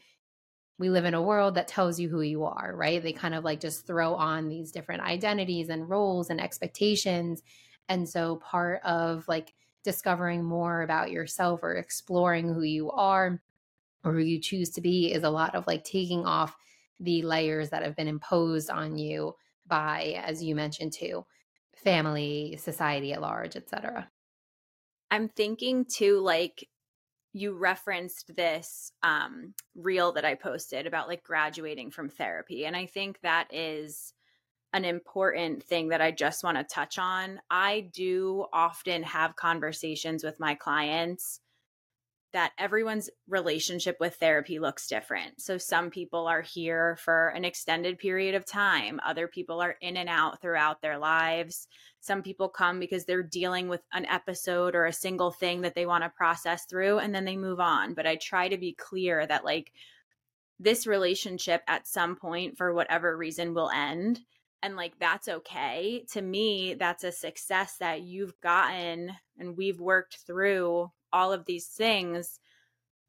We 0.80 0.90
live 0.90 1.04
in 1.04 1.14
a 1.14 1.22
world 1.22 1.56
that 1.56 1.68
tells 1.68 2.00
you 2.00 2.08
who 2.08 2.22
you 2.22 2.46
are, 2.46 2.72
right? 2.74 3.04
They 3.04 3.12
kind 3.12 3.36
of 3.36 3.44
like 3.44 3.60
just 3.60 3.86
throw 3.86 4.16
on 4.16 4.48
these 4.48 4.72
different 4.72 5.02
identities 5.02 5.68
and 5.68 5.90
roles 5.90 6.30
and 6.30 6.40
expectations. 6.40 7.44
And 7.90 8.08
so 8.08 8.38
part 8.38 8.82
of 8.84 9.28
like 9.28 9.54
discovering 9.88 10.44
more 10.44 10.82
about 10.82 11.12
yourself 11.12 11.64
or 11.64 11.76
exploring 11.76 12.54
who 12.54 12.64
you 12.64 12.92
are 12.92 13.42
or 14.04 14.12
who 14.12 14.20
you 14.20 14.38
choose 14.38 14.70
to 14.72 14.82
be 14.82 15.14
is 15.14 15.24
a 15.24 15.30
lot 15.30 15.56
of 15.56 15.66
like 15.66 15.86
taking 15.86 16.26
off 16.26 16.58
the 17.00 17.22
layers 17.22 17.70
that 17.70 17.84
have 17.84 17.96
been 17.96 18.10
imposed 18.10 18.70
on 18.70 18.98
you 18.98 19.34
by, 19.66 20.22
as 20.26 20.44
you 20.44 20.56
mentioned 20.56 20.92
too, 20.92 21.26
family, 21.74 22.60
society 22.62 23.14
at 23.14 23.22
large, 23.22 23.56
etc. 23.56 24.10
I'm 25.10 25.30
thinking 25.30 25.86
too, 25.86 26.20
like 26.20 26.68
you 27.32 27.58
referenced 27.58 28.36
this 28.36 28.92
um, 29.04 29.54
reel 29.74 30.12
that 30.12 30.26
I 30.26 30.36
posted 30.36 30.86
about 30.86 31.08
like 31.08 31.24
graduating 31.24 31.92
from 31.92 32.10
therapy. 32.10 32.66
And 32.66 32.76
I 32.76 32.88
think 32.88 33.22
that 33.22 33.48
is 33.54 34.12
an 34.78 34.86
important 34.86 35.64
thing 35.64 35.90
that 35.90 36.02
I 36.02 36.12
just 36.12 36.44
want 36.44 36.58
to 36.58 36.64
touch 36.64 37.00
on. 37.00 37.42
I 37.50 37.90
do 37.92 38.46
often 38.54 39.02
have 39.04 39.36
conversations 39.36 40.24
with 40.24 40.40
my 40.40 40.54
clients 40.54 41.40
that 42.34 42.52
everyone's 42.60 43.10
relationship 43.28 43.98
with 44.00 44.16
therapy 44.16 44.60
looks 44.60 44.88
different. 44.88 45.42
So 45.42 45.58
some 45.58 45.90
people 45.90 46.28
are 46.28 46.44
here 46.44 46.96
for 46.98 47.30
an 47.30 47.44
extended 47.44 47.98
period 47.98 48.36
of 48.36 48.46
time, 48.46 49.00
other 49.04 49.28
people 49.28 49.62
are 49.62 49.78
in 49.82 49.98
and 49.98 50.08
out 50.08 50.42
throughout 50.42 50.82
their 50.82 51.00
lives. 51.00 51.68
Some 52.00 52.22
people 52.22 52.48
come 52.48 52.80
because 52.80 53.06
they're 53.06 53.24
dealing 53.24 53.70
with 53.70 53.82
an 53.94 54.06
episode 54.06 54.76
or 54.76 54.86
a 54.86 54.94
single 54.94 55.32
thing 55.32 55.62
that 55.62 55.74
they 55.74 55.88
want 55.88 56.04
to 56.04 56.10
process 56.12 56.66
through 56.66 57.00
and 57.00 57.16
then 57.16 57.26
they 57.26 57.38
move 57.38 57.60
on. 57.60 57.96
But 57.96 58.06
I 58.06 58.18
try 58.18 58.50
to 58.50 58.58
be 58.58 58.74
clear 58.74 59.26
that 59.26 59.44
like 59.44 59.72
this 60.60 60.86
relationship 60.86 61.64
at 61.68 61.88
some 61.88 62.16
point 62.16 62.58
for 62.58 62.74
whatever 62.74 63.18
reason 63.18 63.56
will 63.56 63.72
end 63.72 64.20
and 64.64 64.76
like 64.76 64.98
that's 65.00 65.28
okay 65.28 66.04
to 66.12 66.22
me 66.22 66.74
that's 66.74 67.04
a 67.04 67.12
success 67.12 67.78
that 67.80 68.02
you've 68.02 68.40
gotten 68.42 69.12
and 69.38 69.56
we've 69.56 69.80
worked 69.80 70.18
through 70.26 70.92
all 71.14 71.32
of 71.32 71.46
these 71.46 71.68
things 71.68 72.40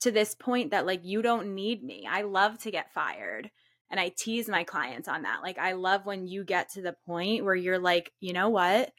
to 0.01 0.11
this 0.11 0.35
point 0.35 0.71
that 0.71 0.87
like 0.87 1.05
you 1.05 1.23
don't 1.23 1.55
need 1.55 1.83
me. 1.83 2.07
I 2.09 2.23
love 2.23 2.59
to 2.61 2.71
get 2.71 2.93
fired. 2.93 3.51
And 3.91 3.99
I 3.99 4.11
tease 4.11 4.49
my 4.49 4.65
clients 4.65 5.09
on 5.09 5.23
that. 5.23 5.43
Like 5.43 5.59
I 5.59 5.73
love 5.73 6.05
when 6.05 6.27
you 6.27 6.45
get 6.45 6.71
to 6.73 6.83
the 6.83 6.97
point 7.07 7.45
where 7.45 7.55
you're 7.55 7.79
like, 7.79 8.13
"You 8.21 8.35
know 8.35 8.51
what? 8.51 8.93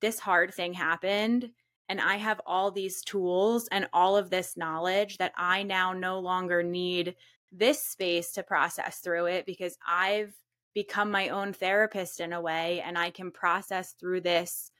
This 0.00 0.20
hard 0.20 0.52
thing 0.52 0.74
happened 0.74 1.50
and 1.88 2.00
I 2.00 2.16
have 2.16 2.40
all 2.46 2.70
these 2.70 3.02
tools 3.02 3.68
and 3.72 3.88
all 3.92 4.16
of 4.16 4.30
this 4.30 4.56
knowledge 4.56 5.18
that 5.18 5.32
I 5.36 5.62
now 5.62 5.92
no 5.92 6.18
longer 6.20 6.62
need 6.62 7.16
this 7.52 7.82
space 7.82 8.32
to 8.32 8.42
process 8.42 8.98
through 8.98 9.26
it 9.26 9.46
because 9.46 9.78
I've 9.86 10.34
become 10.76 11.10
my 11.10 11.30
own 11.30 11.54
therapist 11.54 12.20
in 12.20 12.34
a 12.34 12.40
way 12.40 12.82
and 12.84 12.98
I 12.98 13.08
can 13.08 13.30
process 13.30 13.92
through 13.92 14.20
this 14.20 14.70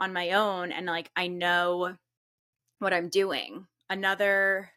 on 0.00 0.12
my 0.12 0.32
own 0.32 0.72
and 0.72 0.84
like 0.84 1.12
I 1.14 1.28
know 1.28 1.94
what 2.80 2.92
I'm 2.92 3.08
doing. 3.08 3.68
Another 3.88 4.72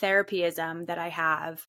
therapyism 0.00 0.86
that 0.86 0.98
I 0.98 1.08
have 1.08 1.66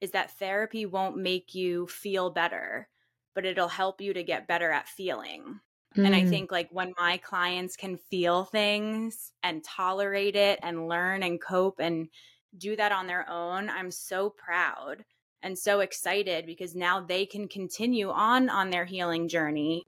is 0.00 0.12
that 0.12 0.38
therapy 0.38 0.86
won't 0.86 1.18
make 1.18 1.54
you 1.54 1.86
feel 1.86 2.30
better, 2.30 2.88
but 3.34 3.44
it'll 3.44 3.68
help 3.68 4.00
you 4.00 4.14
to 4.14 4.24
get 4.24 4.48
better 4.48 4.70
at 4.70 4.88
feeling. 4.88 5.60
Mm. 5.94 6.06
And 6.06 6.14
I 6.14 6.22
mm. 6.22 6.30
think 6.30 6.50
like 6.50 6.70
when 6.70 6.94
my 6.98 7.18
clients 7.18 7.76
can 7.76 7.98
feel 7.98 8.44
things 8.44 9.32
and 9.42 9.62
tolerate 9.62 10.34
it 10.34 10.60
and 10.62 10.88
learn 10.88 11.22
and 11.22 11.38
cope 11.38 11.78
and 11.78 12.08
do 12.56 12.74
that 12.74 12.90
on 12.90 13.06
their 13.06 13.28
own, 13.28 13.68
I'm 13.68 13.90
so 13.90 14.30
proud 14.30 15.04
and 15.42 15.58
so 15.58 15.80
excited 15.80 16.46
because 16.46 16.74
now 16.74 17.00
they 17.00 17.26
can 17.26 17.48
continue 17.48 18.10
on 18.10 18.48
on 18.48 18.70
their 18.70 18.84
healing 18.84 19.28
journey 19.28 19.84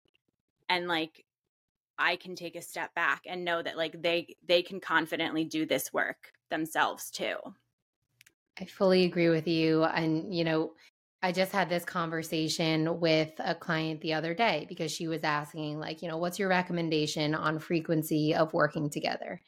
and 0.69 0.89
like 0.89 1.25
I 1.99 2.17
can 2.17 2.35
take 2.35 2.57
a 2.57 2.63
step 2.63 2.95
back 2.95 3.23
and 3.27 3.45
know 3.45 3.63
that 3.63 3.77
like 3.77 4.01
they 4.01 4.37
they 4.47 4.63
can 4.63 4.81
confidently 4.81 5.45
do 5.45 5.67
this 5.67 5.93
work 5.93 6.33
themselves 6.51 7.11
too. 7.11 7.37
I 8.59 8.65
fully 8.65 9.05
agree 9.05 9.29
with 9.29 9.47
you 9.47 9.85
and 9.85 10.35
you 10.35 10.45
know 10.45 10.73
I 11.23 11.33
just 11.33 11.53
had 11.53 11.69
this 11.69 11.85
conversation 11.85 12.99
with 12.99 13.33
a 13.39 13.55
client 13.55 14.01
the 14.01 14.15
other 14.15 14.33
day 14.33 14.65
because 14.71 14.91
she 14.91 15.07
was 15.07 15.23
asking 15.23 15.79
like, 15.79 16.01
you 16.01 16.09
know, 16.09 16.17
what's 16.17 16.39
your 16.39 16.49
recommendation 16.49 17.35
on 17.35 17.59
frequency 17.59 18.35
of 18.35 18.55
working 18.55 18.89
together? 18.89 19.43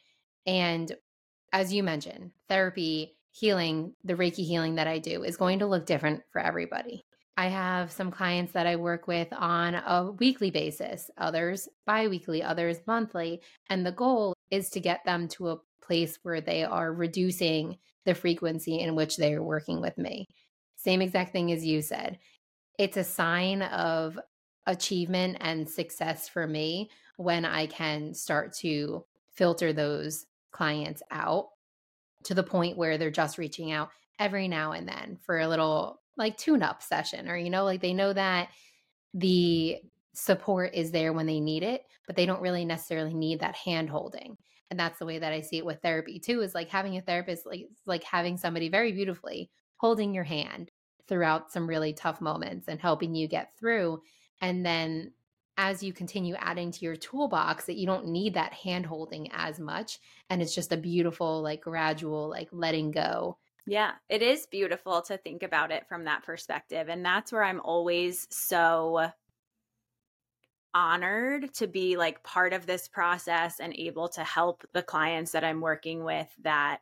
And 0.44 0.92
as 1.50 1.72
you 1.72 1.82
mentioned, 1.82 2.32
therapy, 2.46 3.16
healing, 3.32 3.94
the 4.04 4.14
Reiki 4.14 4.46
healing 4.46 4.76
that 4.76 4.86
I 4.86 4.98
do 4.98 5.24
is 5.24 5.36
going 5.36 5.58
to 5.58 5.66
look 5.66 5.86
different 5.86 6.22
for 6.30 6.40
everybody. 6.40 7.04
I 7.36 7.46
have 7.48 7.90
some 7.90 8.10
clients 8.10 8.52
that 8.52 8.66
I 8.66 8.76
work 8.76 9.06
with 9.06 9.28
on 9.32 9.74
a 9.74 10.12
weekly 10.12 10.50
basis, 10.50 11.10
others 11.16 11.68
biweekly, 11.86 12.42
others 12.42 12.78
monthly. 12.86 13.40
And 13.70 13.84
the 13.84 13.92
goal 13.92 14.34
is 14.50 14.68
to 14.70 14.80
get 14.80 15.04
them 15.04 15.28
to 15.28 15.48
a 15.48 15.58
place 15.82 16.18
where 16.22 16.42
they 16.42 16.62
are 16.62 16.92
reducing 16.92 17.78
the 18.04 18.14
frequency 18.14 18.80
in 18.80 18.94
which 18.94 19.16
they 19.16 19.32
are 19.32 19.42
working 19.42 19.80
with 19.80 19.96
me. 19.96 20.26
Same 20.76 21.00
exact 21.00 21.32
thing 21.32 21.52
as 21.52 21.64
you 21.64 21.80
said. 21.80 22.18
It's 22.78 22.98
a 22.98 23.04
sign 23.04 23.62
of 23.62 24.18
achievement 24.66 25.38
and 25.40 25.68
success 25.68 26.28
for 26.28 26.46
me 26.46 26.90
when 27.16 27.44
I 27.44 27.66
can 27.66 28.14
start 28.14 28.52
to 28.58 29.04
filter 29.34 29.72
those 29.72 30.26
clients 30.50 31.02
out 31.10 31.48
to 32.24 32.34
the 32.34 32.42
point 32.42 32.76
where 32.76 32.98
they're 32.98 33.10
just 33.10 33.38
reaching 33.38 33.72
out 33.72 33.90
every 34.18 34.48
now 34.48 34.72
and 34.72 34.88
then 34.88 35.18
for 35.22 35.40
a 35.40 35.48
little 35.48 36.00
like 36.16 36.36
tune 36.36 36.62
up 36.62 36.82
session 36.82 37.28
or 37.28 37.36
you 37.36 37.50
know 37.50 37.64
like 37.64 37.80
they 37.80 37.94
know 37.94 38.12
that 38.12 38.48
the 39.14 39.78
support 40.14 40.74
is 40.74 40.90
there 40.90 41.12
when 41.12 41.26
they 41.26 41.40
need 41.40 41.62
it 41.62 41.82
but 42.06 42.16
they 42.16 42.26
don't 42.26 42.42
really 42.42 42.64
necessarily 42.64 43.14
need 43.14 43.40
that 43.40 43.56
hand 43.56 43.88
holding 43.88 44.36
and 44.70 44.78
that's 44.78 44.98
the 44.98 45.06
way 45.06 45.18
that 45.18 45.32
i 45.32 45.40
see 45.40 45.58
it 45.58 45.64
with 45.64 45.80
therapy 45.80 46.18
too 46.18 46.40
is 46.42 46.54
like 46.54 46.68
having 46.68 46.96
a 46.96 47.00
therapist 47.00 47.46
like 47.46 47.66
like 47.86 48.04
having 48.04 48.36
somebody 48.36 48.68
very 48.68 48.92
beautifully 48.92 49.50
holding 49.76 50.14
your 50.14 50.24
hand 50.24 50.70
throughout 51.08 51.50
some 51.50 51.66
really 51.66 51.92
tough 51.92 52.20
moments 52.20 52.68
and 52.68 52.80
helping 52.80 53.14
you 53.14 53.26
get 53.26 53.56
through 53.58 54.00
and 54.40 54.64
then 54.64 55.12
as 55.56 55.82
you 55.82 55.92
continue 55.92 56.34
adding 56.36 56.70
to 56.70 56.84
your 56.84 56.96
toolbox 56.96 57.66
that 57.66 57.76
you 57.76 57.86
don't 57.86 58.06
need 58.06 58.34
that 58.34 58.52
hand 58.52 58.86
holding 58.86 59.30
as 59.32 59.60
much 59.60 59.98
and 60.30 60.40
it's 60.40 60.54
just 60.54 60.72
a 60.72 60.76
beautiful 60.76 61.42
like 61.42 61.60
gradual 61.60 62.28
like 62.28 62.48
letting 62.52 62.90
go 62.90 63.36
yeah, 63.66 63.92
it 64.08 64.22
is 64.22 64.46
beautiful 64.46 65.02
to 65.02 65.16
think 65.16 65.42
about 65.42 65.70
it 65.70 65.86
from 65.88 66.04
that 66.04 66.24
perspective. 66.24 66.88
And 66.88 67.04
that's 67.04 67.30
where 67.30 67.44
I'm 67.44 67.60
always 67.60 68.26
so 68.30 69.08
honored 70.74 71.52
to 71.54 71.66
be 71.66 71.96
like 71.96 72.22
part 72.22 72.52
of 72.52 72.66
this 72.66 72.88
process 72.88 73.60
and 73.60 73.74
able 73.74 74.08
to 74.08 74.24
help 74.24 74.64
the 74.72 74.82
clients 74.82 75.32
that 75.32 75.44
I'm 75.44 75.60
working 75.60 76.02
with 76.02 76.28
that 76.42 76.80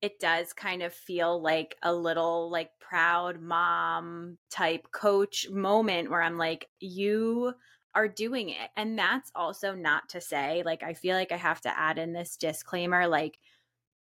it 0.00 0.18
does 0.18 0.54
kind 0.54 0.82
of 0.82 0.94
feel 0.94 1.42
like 1.42 1.76
a 1.82 1.92
little 1.92 2.50
like 2.50 2.70
proud 2.80 3.38
mom 3.42 4.38
type 4.50 4.86
coach 4.90 5.50
moment 5.50 6.10
where 6.10 6.22
I'm 6.22 6.38
like 6.38 6.66
you 6.80 7.52
are 7.94 8.08
doing 8.08 8.50
it 8.50 8.70
and 8.76 8.98
that's 8.98 9.32
also 9.34 9.74
not 9.74 10.08
to 10.08 10.20
say 10.20 10.62
like 10.64 10.82
I 10.82 10.94
feel 10.94 11.16
like 11.16 11.32
I 11.32 11.36
have 11.36 11.60
to 11.62 11.78
add 11.78 11.98
in 11.98 12.12
this 12.12 12.36
disclaimer 12.36 13.08
like 13.08 13.38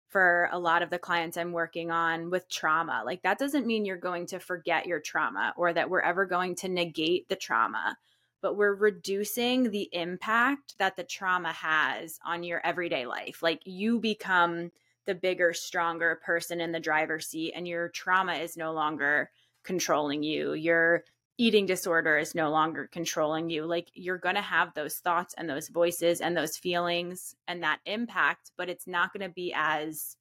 for 0.09 0.49
a 0.51 0.59
lot 0.59 0.81
of 0.81 0.89
the 0.89 0.99
clients 0.99 1.37
I'm 1.37 1.51
working 1.51 1.91
on 1.91 2.31
with 2.31 2.49
trauma. 2.49 3.03
Like, 3.05 3.21
that 3.21 3.37
doesn't 3.37 3.67
mean 3.67 3.85
you're 3.85 3.97
going 3.97 4.25
to 4.27 4.39
forget 4.39 4.87
your 4.87 4.99
trauma 4.99 5.53
or 5.55 5.71
that 5.71 5.89
we're 5.89 6.01
ever 6.01 6.25
going 6.25 6.55
to 6.55 6.67
negate 6.67 7.29
the 7.29 7.35
trauma, 7.35 7.95
but 8.41 8.57
we're 8.57 8.73
reducing 8.73 9.69
the 9.69 9.87
impact 9.93 10.75
that 10.79 10.95
the 10.95 11.03
trauma 11.03 11.53
has 11.53 12.19
on 12.25 12.43
your 12.43 12.59
everyday 12.65 13.05
life. 13.05 13.43
Like, 13.43 13.61
you 13.65 13.99
become 13.99 14.71
the 15.05 15.13
bigger, 15.15 15.53
stronger 15.53 16.19
person 16.23 16.59
in 16.59 16.71
the 16.71 16.79
driver's 16.79 17.27
seat, 17.27 17.53
and 17.55 17.67
your 17.67 17.89
trauma 17.89 18.33
is 18.33 18.57
no 18.57 18.73
longer 18.73 19.29
controlling 19.63 20.23
you. 20.23 20.53
Your 20.53 21.03
eating 21.39 21.65
disorder 21.65 22.17
is 22.17 22.35
no 22.35 22.51
longer 22.51 22.89
controlling 22.91 23.49
you. 23.49 23.65
Like 23.65 23.89
you're 23.93 24.17
going 24.17 24.35
to 24.35 24.41
have 24.41 24.73
those 24.73 24.95
thoughts 24.95 25.33
and 25.37 25.49
those 25.49 25.69
voices 25.69 26.19
and 26.19 26.35
those 26.35 26.57
feelings 26.57 27.33
and 27.47 27.63
that 27.63 27.79
impact, 27.85 28.51
but 28.57 28.69
it's 28.69 28.85
not 28.85 29.13
going 29.13 29.27
to 29.27 29.33
be 29.33 29.53
as 29.55 30.17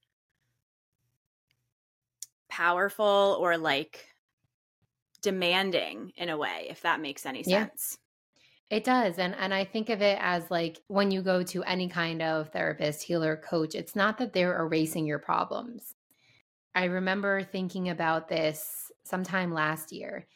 powerful 2.48 3.37
or 3.40 3.58
like 3.58 4.06
demanding 5.20 6.12
in 6.16 6.28
a 6.28 6.38
way, 6.38 6.68
if 6.70 6.82
that 6.82 7.00
makes 7.00 7.26
any 7.26 7.42
sense. 7.42 7.98
Yeah. 8.70 8.76
It 8.76 8.84
does. 8.84 9.18
And 9.18 9.34
and 9.34 9.52
I 9.52 9.64
think 9.64 9.88
of 9.88 10.02
it 10.02 10.18
as 10.20 10.48
like 10.52 10.78
when 10.87 11.10
you 11.10 11.22
go 11.22 11.42
to 11.42 11.64
any 11.64 11.88
kind 11.88 12.22
of 12.22 12.50
therapist, 12.50 13.02
healer, 13.02 13.37
coach, 13.37 13.75
it's 13.75 13.96
not 13.96 14.18
that 14.18 14.32
they're 14.32 14.60
erasing 14.60 15.04
your 15.04 15.18
problems. 15.18 15.96
I 16.76 16.84
remember 16.84 17.42
thinking 17.42 17.88
about 17.88 18.28
this 18.28 18.92
sometime 19.04 19.52
last 19.52 19.90
year 19.90 20.26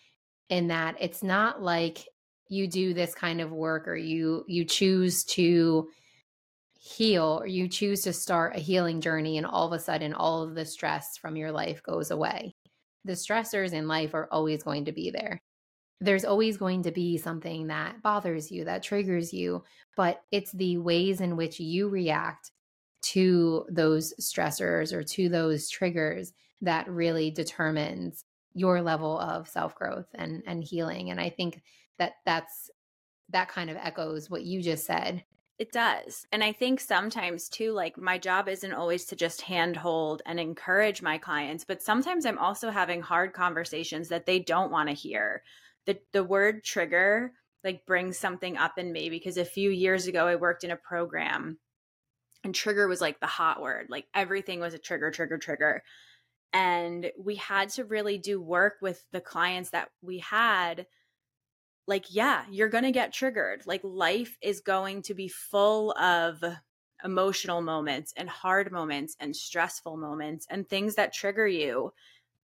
in 0.52 0.68
that 0.68 0.96
it's 1.00 1.22
not 1.22 1.62
like 1.62 2.06
you 2.50 2.68
do 2.68 2.92
this 2.92 3.14
kind 3.14 3.40
of 3.40 3.50
work 3.50 3.88
or 3.88 3.96
you 3.96 4.44
you 4.46 4.66
choose 4.66 5.24
to 5.24 5.88
heal 6.78 7.38
or 7.40 7.46
you 7.46 7.66
choose 7.66 8.02
to 8.02 8.12
start 8.12 8.54
a 8.54 8.60
healing 8.60 9.00
journey 9.00 9.38
and 9.38 9.46
all 9.46 9.66
of 9.66 9.72
a 9.72 9.82
sudden 9.82 10.12
all 10.12 10.42
of 10.42 10.54
the 10.54 10.66
stress 10.66 11.16
from 11.16 11.36
your 11.36 11.50
life 11.50 11.82
goes 11.82 12.10
away. 12.10 12.54
The 13.06 13.14
stressors 13.14 13.72
in 13.72 13.88
life 13.88 14.12
are 14.12 14.28
always 14.30 14.62
going 14.62 14.84
to 14.84 14.92
be 14.92 15.10
there. 15.10 15.40
There's 16.02 16.26
always 16.26 16.58
going 16.58 16.82
to 16.82 16.92
be 16.92 17.16
something 17.16 17.68
that 17.68 18.02
bothers 18.02 18.50
you, 18.50 18.64
that 18.66 18.82
triggers 18.82 19.32
you, 19.32 19.64
but 19.96 20.20
it's 20.30 20.52
the 20.52 20.76
ways 20.76 21.22
in 21.22 21.36
which 21.36 21.60
you 21.60 21.88
react 21.88 22.50
to 23.12 23.64
those 23.70 24.12
stressors 24.20 24.92
or 24.92 25.02
to 25.02 25.30
those 25.30 25.70
triggers 25.70 26.34
that 26.60 26.90
really 26.90 27.30
determines 27.30 28.24
your 28.54 28.82
level 28.82 29.18
of 29.18 29.48
self-growth 29.48 30.08
and 30.14 30.42
and 30.46 30.62
healing 30.64 31.10
and 31.10 31.20
i 31.20 31.30
think 31.30 31.62
that 31.98 32.12
that's 32.24 32.70
that 33.30 33.48
kind 33.48 33.70
of 33.70 33.76
echoes 33.76 34.28
what 34.28 34.44
you 34.44 34.62
just 34.62 34.84
said. 34.84 35.24
It 35.58 35.70
does 35.70 36.26
and 36.32 36.42
i 36.42 36.50
think 36.50 36.80
sometimes 36.80 37.48
too 37.48 37.70
like 37.72 37.96
my 37.96 38.18
job 38.18 38.48
isn't 38.48 38.72
always 38.72 39.04
to 39.06 39.16
just 39.16 39.42
handhold 39.42 40.20
and 40.26 40.40
encourage 40.40 41.02
my 41.02 41.18
clients 41.18 41.64
but 41.64 41.80
sometimes 41.82 42.26
i'm 42.26 42.38
also 42.38 42.70
having 42.70 43.00
hard 43.00 43.32
conversations 43.32 44.08
that 44.08 44.26
they 44.26 44.40
don't 44.40 44.72
want 44.72 44.88
to 44.88 44.94
hear. 44.94 45.42
The 45.86 45.98
the 46.12 46.24
word 46.24 46.64
trigger 46.64 47.32
like 47.62 47.86
brings 47.86 48.18
something 48.18 48.56
up 48.56 48.76
in 48.76 48.90
me 48.90 49.08
because 49.08 49.36
a 49.36 49.44
few 49.44 49.70
years 49.70 50.08
ago 50.08 50.26
i 50.26 50.34
worked 50.34 50.64
in 50.64 50.72
a 50.72 50.76
program 50.76 51.58
and 52.42 52.54
trigger 52.54 52.88
was 52.88 53.00
like 53.00 53.20
the 53.20 53.26
hot 53.26 53.60
word 53.62 53.86
like 53.88 54.06
everything 54.14 54.58
was 54.58 54.74
a 54.74 54.78
trigger 54.78 55.12
trigger 55.12 55.38
trigger 55.38 55.82
and 56.52 57.10
we 57.18 57.36
had 57.36 57.70
to 57.70 57.84
really 57.84 58.18
do 58.18 58.40
work 58.40 58.74
with 58.80 59.02
the 59.12 59.20
clients 59.20 59.70
that 59.70 59.88
we 60.02 60.18
had 60.18 60.86
like 61.86 62.06
yeah 62.10 62.44
you're 62.50 62.68
going 62.68 62.84
to 62.84 62.92
get 62.92 63.12
triggered. 63.12 63.62
Like 63.66 63.80
life 63.82 64.36
is 64.42 64.60
going 64.60 65.02
to 65.02 65.14
be 65.14 65.28
full 65.28 65.92
of 65.98 66.42
emotional 67.04 67.60
moments 67.60 68.12
and 68.16 68.28
hard 68.28 68.70
moments 68.70 69.16
and 69.18 69.34
stressful 69.34 69.96
moments 69.96 70.46
and 70.48 70.68
things 70.68 70.94
that 70.94 71.12
trigger 71.12 71.46
you 71.48 71.92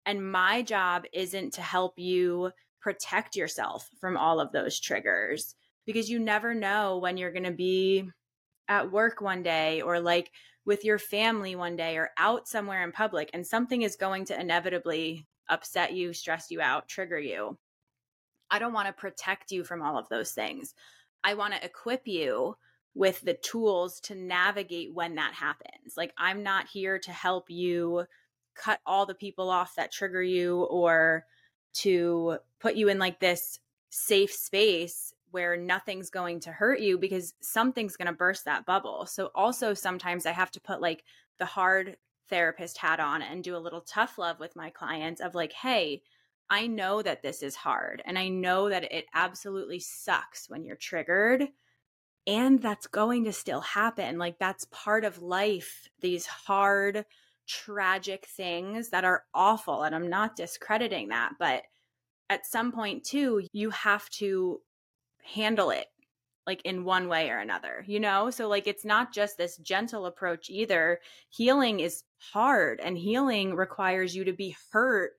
and 0.05 0.31
my 0.31 0.61
job 0.61 1.05
isn't 1.13 1.53
to 1.53 1.61
help 1.61 1.97
you 1.97 2.51
protect 2.81 3.37
yourself 3.37 3.87
from 4.01 4.17
all 4.17 4.41
of 4.41 4.51
those 4.51 4.79
triggers 4.79 5.55
because 5.85 6.09
you 6.09 6.19
never 6.19 6.53
know 6.53 6.97
when 6.97 7.15
you're 7.15 7.31
going 7.31 7.43
to 7.43 7.51
be 7.51 8.09
at 8.67 8.91
work 8.91 9.21
one 9.21 9.43
day 9.43 9.81
or 9.81 9.99
like 9.99 10.29
with 10.65 10.85
your 10.85 10.99
family 10.99 11.55
one 11.55 11.75
day 11.75 11.97
or 11.97 12.11
out 12.17 12.47
somewhere 12.47 12.83
in 12.83 12.91
public 12.91 13.29
and 13.33 13.45
something 13.45 13.81
is 13.81 13.95
going 13.95 14.25
to 14.25 14.39
inevitably 14.39 15.27
upset 15.49 15.93
you, 15.93 16.13
stress 16.13 16.49
you 16.49 16.61
out, 16.61 16.87
trigger 16.87 17.19
you. 17.19 17.57
I 18.49 18.59
don't 18.59 18.73
want 18.73 18.87
to 18.87 18.93
protect 18.93 19.51
you 19.51 19.63
from 19.63 19.81
all 19.81 19.97
of 19.97 20.09
those 20.09 20.31
things. 20.31 20.73
I 21.23 21.33
want 21.33 21.53
to 21.53 21.65
equip 21.65 22.07
you 22.07 22.55
with 22.95 23.21
the 23.21 23.33
tools 23.33 23.99
to 24.01 24.15
navigate 24.15 24.93
when 24.93 25.15
that 25.15 25.33
happens. 25.33 25.97
Like, 25.97 26.13
I'm 26.17 26.43
not 26.43 26.67
here 26.67 26.99
to 26.99 27.11
help 27.11 27.49
you 27.49 28.05
cut 28.55 28.79
all 28.85 29.05
the 29.05 29.15
people 29.15 29.49
off 29.49 29.75
that 29.75 29.91
trigger 29.91 30.21
you 30.21 30.63
or 30.63 31.25
to 31.73 32.37
put 32.59 32.75
you 32.75 32.87
in 32.87 32.99
like 32.99 33.19
this 33.19 33.59
safe 33.89 34.31
space 34.31 35.12
where 35.33 35.57
nothing's 35.57 36.11
going 36.11 36.39
to 36.39 36.51
hurt 36.51 36.79
you 36.79 36.97
because 36.97 37.33
something's 37.41 37.97
going 37.97 38.05
to 38.05 38.13
burst 38.13 38.45
that 38.45 38.65
bubble. 38.65 39.07
So 39.07 39.31
also 39.33 39.73
sometimes 39.73 40.25
I 40.27 40.31
have 40.31 40.51
to 40.51 40.61
put 40.61 40.79
like 40.79 41.03
the 41.39 41.45
hard 41.45 41.97
therapist 42.29 42.77
hat 42.77 42.99
on 42.99 43.23
and 43.23 43.43
do 43.43 43.55
a 43.55 43.57
little 43.57 43.81
tough 43.81 44.19
love 44.19 44.39
with 44.39 44.55
my 44.55 44.69
clients 44.69 45.21
of 45.21 45.33
like, 45.33 45.51
hey, 45.51 46.03
I 46.49 46.67
know 46.67 47.01
that 47.01 47.23
this 47.23 47.41
is 47.41 47.55
hard 47.55 48.03
and 48.05 48.17
I 48.17 48.27
know 48.27 48.69
that 48.69 48.91
it 48.91 49.05
absolutely 49.15 49.79
sucks 49.79 50.49
when 50.49 50.63
you're 50.63 50.75
triggered 50.75 51.47
and 52.27 52.61
that's 52.61 52.85
going 52.85 53.23
to 53.25 53.33
still 53.33 53.61
happen. 53.61 54.19
Like 54.19 54.37
that's 54.37 54.67
part 54.71 55.03
of 55.03 55.21
life, 55.21 55.89
these 55.99 56.27
hard 56.27 57.05
tragic 57.47 58.27
things 58.27 58.89
that 58.89 59.03
are 59.03 59.23
awful 59.33 59.81
and 59.81 59.95
I'm 59.95 60.09
not 60.09 60.35
discrediting 60.35 61.09
that, 61.09 61.33
but 61.39 61.63
at 62.29 62.45
some 62.45 62.71
point 62.71 63.03
too, 63.03 63.47
you 63.51 63.71
have 63.71 64.07
to 64.11 64.61
handle 65.23 65.69
it 65.71 65.87
like 66.45 66.61
in 66.63 66.83
one 66.83 67.07
way 67.07 67.29
or 67.29 67.37
another, 67.37 67.83
you 67.87 67.99
know? 67.99 68.29
So, 68.29 68.47
like, 68.47 68.67
it's 68.67 68.85
not 68.85 69.13
just 69.13 69.37
this 69.37 69.57
gentle 69.57 70.05
approach 70.05 70.49
either. 70.49 70.99
Healing 71.29 71.79
is 71.79 72.03
hard, 72.17 72.81
and 72.81 72.97
healing 72.97 73.55
requires 73.55 74.15
you 74.15 74.25
to 74.25 74.33
be 74.33 74.55
hurt 74.71 75.13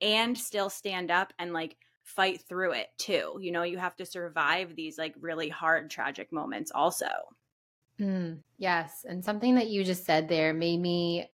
and 0.00 0.36
still 0.36 0.70
stand 0.70 1.10
up 1.10 1.32
and 1.38 1.52
like 1.52 1.76
fight 2.02 2.42
through 2.48 2.72
it 2.72 2.88
too. 2.98 3.38
You 3.40 3.52
know, 3.52 3.62
you 3.62 3.78
have 3.78 3.96
to 3.96 4.06
survive 4.06 4.74
these 4.74 4.98
like 4.98 5.14
really 5.20 5.48
hard, 5.48 5.90
tragic 5.90 6.32
moments 6.32 6.72
also. 6.74 7.08
Mm, 8.00 8.42
yes. 8.58 9.04
And 9.06 9.24
something 9.24 9.56
that 9.56 9.68
you 9.68 9.84
just 9.84 10.04
said 10.04 10.28
there 10.28 10.54
made 10.54 10.80
me 10.80 11.30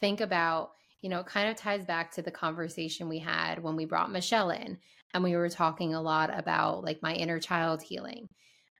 think 0.00 0.20
about, 0.20 0.72
you 1.00 1.08
know, 1.08 1.20
it 1.20 1.26
kind 1.26 1.48
of 1.48 1.56
ties 1.56 1.84
back 1.84 2.12
to 2.12 2.22
the 2.22 2.30
conversation 2.30 3.08
we 3.08 3.18
had 3.18 3.62
when 3.62 3.74
we 3.74 3.86
brought 3.86 4.12
Michelle 4.12 4.50
in 4.50 4.78
and 5.14 5.22
we 5.22 5.36
were 5.36 5.48
talking 5.48 5.94
a 5.94 6.02
lot 6.02 6.36
about 6.36 6.84
like 6.84 7.00
my 7.00 7.14
inner 7.14 7.38
child 7.38 7.80
healing. 7.80 8.28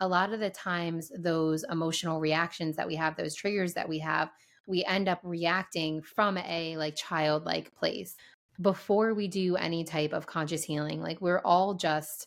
A 0.00 0.08
lot 0.08 0.32
of 0.32 0.40
the 0.40 0.50
times, 0.50 1.10
those 1.16 1.64
emotional 1.70 2.20
reactions 2.20 2.76
that 2.76 2.88
we 2.88 2.96
have, 2.96 3.16
those 3.16 3.34
triggers 3.34 3.74
that 3.74 3.88
we 3.88 4.00
have, 4.00 4.30
we 4.66 4.84
end 4.84 5.08
up 5.08 5.20
reacting 5.22 6.02
from 6.02 6.36
a 6.36 6.76
like 6.76 6.96
childlike 6.96 7.72
place 7.74 8.16
before 8.60 9.14
we 9.14 9.28
do 9.28 9.56
any 9.56 9.84
type 9.84 10.12
of 10.12 10.26
conscious 10.26 10.64
healing. 10.64 11.00
Like 11.00 11.20
we're 11.20 11.40
all 11.44 11.74
just 11.74 12.26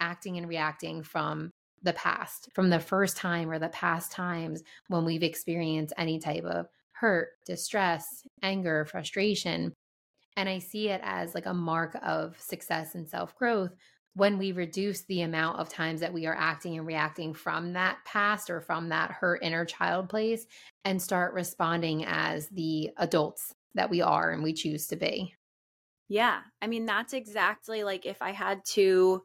acting 0.00 0.36
and 0.36 0.48
reacting 0.48 1.02
from 1.02 1.50
the 1.82 1.92
past, 1.92 2.48
from 2.54 2.70
the 2.70 2.80
first 2.80 3.16
time 3.16 3.50
or 3.50 3.58
the 3.58 3.68
past 3.68 4.12
times 4.12 4.62
when 4.88 5.04
we've 5.04 5.22
experienced 5.22 5.94
any 5.96 6.18
type 6.18 6.44
of 6.44 6.66
hurt, 6.92 7.28
distress, 7.46 8.22
anger, 8.42 8.84
frustration. 8.84 9.72
And 10.36 10.48
I 10.48 10.58
see 10.58 10.88
it 10.88 11.00
as 11.04 11.34
like 11.34 11.46
a 11.46 11.54
mark 11.54 11.96
of 12.02 12.40
success 12.40 12.94
and 12.94 13.08
self 13.08 13.36
growth 13.36 13.72
when 14.14 14.38
we 14.38 14.52
reduce 14.52 15.02
the 15.02 15.22
amount 15.22 15.58
of 15.58 15.68
times 15.68 16.00
that 16.00 16.12
we 16.12 16.26
are 16.26 16.36
acting 16.36 16.76
and 16.76 16.86
reacting 16.86 17.32
from 17.32 17.72
that 17.74 17.98
past 18.04 18.50
or 18.50 18.60
from 18.60 18.88
that 18.88 19.10
hurt 19.10 19.42
inner 19.42 19.64
child 19.64 20.08
place 20.08 20.46
and 20.84 21.00
start 21.00 21.32
responding 21.32 22.04
as 22.04 22.48
the 22.48 22.90
adults 22.96 23.54
that 23.74 23.88
we 23.90 24.00
are 24.00 24.32
and 24.32 24.42
we 24.42 24.52
choose 24.52 24.88
to 24.88 24.96
be. 24.96 25.34
Yeah. 26.08 26.40
I 26.60 26.66
mean, 26.66 26.86
that's 26.86 27.12
exactly 27.12 27.84
like 27.84 28.04
if 28.04 28.20
I 28.20 28.32
had 28.32 28.64
to 28.70 29.22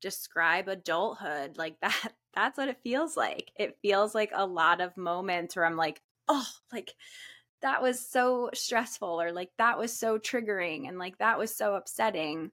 describe 0.00 0.68
adulthood, 0.68 1.58
like 1.58 1.76
that, 1.82 2.12
that's 2.34 2.56
what 2.56 2.68
it 2.68 2.78
feels 2.82 3.16
like. 3.16 3.50
It 3.56 3.78
feels 3.82 4.14
like 4.14 4.30
a 4.32 4.46
lot 4.46 4.80
of 4.80 4.96
moments 4.96 5.56
where 5.56 5.64
I'm 5.64 5.76
like, 5.76 6.00
oh, 6.28 6.46
like 6.72 6.94
that 7.62 7.82
was 7.82 8.00
so 8.00 8.50
stressful 8.54 9.20
or 9.20 9.32
like 9.32 9.50
that 9.58 9.78
was 9.78 9.92
so 9.92 10.18
triggering 10.18 10.88
and 10.88 10.98
like 10.98 11.18
that 11.18 11.38
was 11.38 11.54
so 11.54 11.74
upsetting 11.74 12.50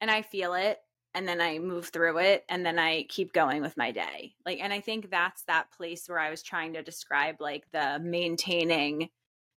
and 0.00 0.10
i 0.10 0.22
feel 0.22 0.54
it 0.54 0.78
and 1.14 1.26
then 1.26 1.40
i 1.40 1.58
move 1.58 1.88
through 1.88 2.18
it 2.18 2.44
and 2.48 2.64
then 2.64 2.78
i 2.78 3.04
keep 3.08 3.32
going 3.32 3.62
with 3.62 3.76
my 3.76 3.90
day 3.90 4.34
like 4.44 4.58
and 4.60 4.72
i 4.72 4.80
think 4.80 5.10
that's 5.10 5.42
that 5.44 5.70
place 5.72 6.08
where 6.08 6.18
i 6.18 6.30
was 6.30 6.42
trying 6.42 6.72
to 6.74 6.82
describe 6.82 7.40
like 7.40 7.64
the 7.72 7.98
maintaining 8.02 9.08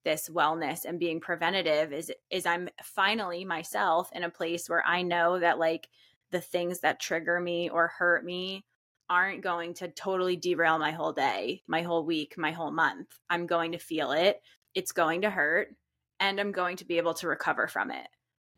this 0.06 0.30
wellness 0.30 0.86
and 0.86 1.00
being 1.00 1.20
preventative 1.20 1.92
is 1.92 2.12
is 2.30 2.46
i'm 2.46 2.70
finally 2.82 3.44
myself 3.44 4.10
in 4.14 4.24
a 4.24 4.30
place 4.30 4.70
where 4.70 4.86
i 4.86 5.02
know 5.02 5.40
that 5.40 5.60
like 5.60 5.90
the 6.32 6.42
things 6.42 6.80
that 6.80 7.00
trigger 7.00 7.40
me 7.40 7.70
or 7.70 7.88
hurt 7.88 8.24
me 8.24 8.64
aren't 9.10 9.42
going 9.42 9.74
to 9.74 9.88
totally 9.88 10.36
derail 10.36 10.78
my 10.78 10.92
whole 10.92 11.14
day, 11.14 11.64
my 11.68 11.82
whole 11.82 12.06
week, 12.06 12.38
my 12.38 12.52
whole 12.52 12.72
month. 12.72 13.08
I'm 13.30 13.48
going 13.48 13.72
to 13.72 13.78
feel 13.78 14.12
it 14.12 14.42
it's 14.78 14.92
going 14.92 15.24
to 15.24 15.30
hurt 15.32 15.70
and 16.20 16.40
I'm 16.40 16.52
going 16.52 16.78
to 16.78 16.86
be 16.86 16.98
able 16.98 17.16
to 17.16 17.28
recover 17.28 17.68
from 17.68 17.90
it. 17.90 18.08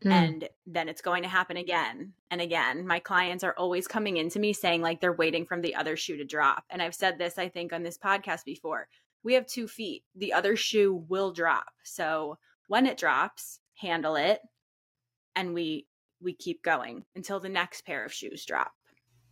Mm. 0.04 0.10
And 0.10 0.48
then 0.66 0.90
it's 0.90 1.00
going 1.00 1.22
to 1.22 1.30
happen 1.30 1.56
again 1.56 2.12
and 2.30 2.42
again. 2.42 2.86
My 2.86 2.98
clients 2.98 3.42
are 3.42 3.54
always 3.56 3.88
coming 3.88 4.18
into 4.18 4.38
me 4.38 4.52
saying, 4.52 4.82
like, 4.82 5.00
they're 5.00 5.14
waiting 5.14 5.46
from 5.46 5.62
the 5.62 5.74
other 5.74 5.96
shoe 5.96 6.18
to 6.18 6.24
drop. 6.24 6.64
And 6.68 6.82
I've 6.82 6.94
said 6.94 7.16
this, 7.16 7.38
I 7.38 7.48
think, 7.48 7.72
on 7.72 7.82
this 7.82 7.96
podcast 7.96 8.44
before. 8.44 8.86
We 9.22 9.32
have 9.32 9.46
two 9.46 9.66
feet, 9.66 10.04
the 10.14 10.34
other 10.34 10.56
shoe 10.56 11.06
will 11.08 11.32
drop. 11.32 11.72
So 11.84 12.36
when 12.68 12.84
it 12.84 12.98
drops, 12.98 13.60
handle 13.78 14.16
it. 14.16 14.40
And 15.34 15.54
we 15.54 15.86
we 16.22 16.34
keep 16.34 16.62
going 16.62 17.06
until 17.16 17.40
the 17.40 17.48
next 17.48 17.86
pair 17.86 18.04
of 18.04 18.12
shoes 18.12 18.44
drop. 18.44 18.72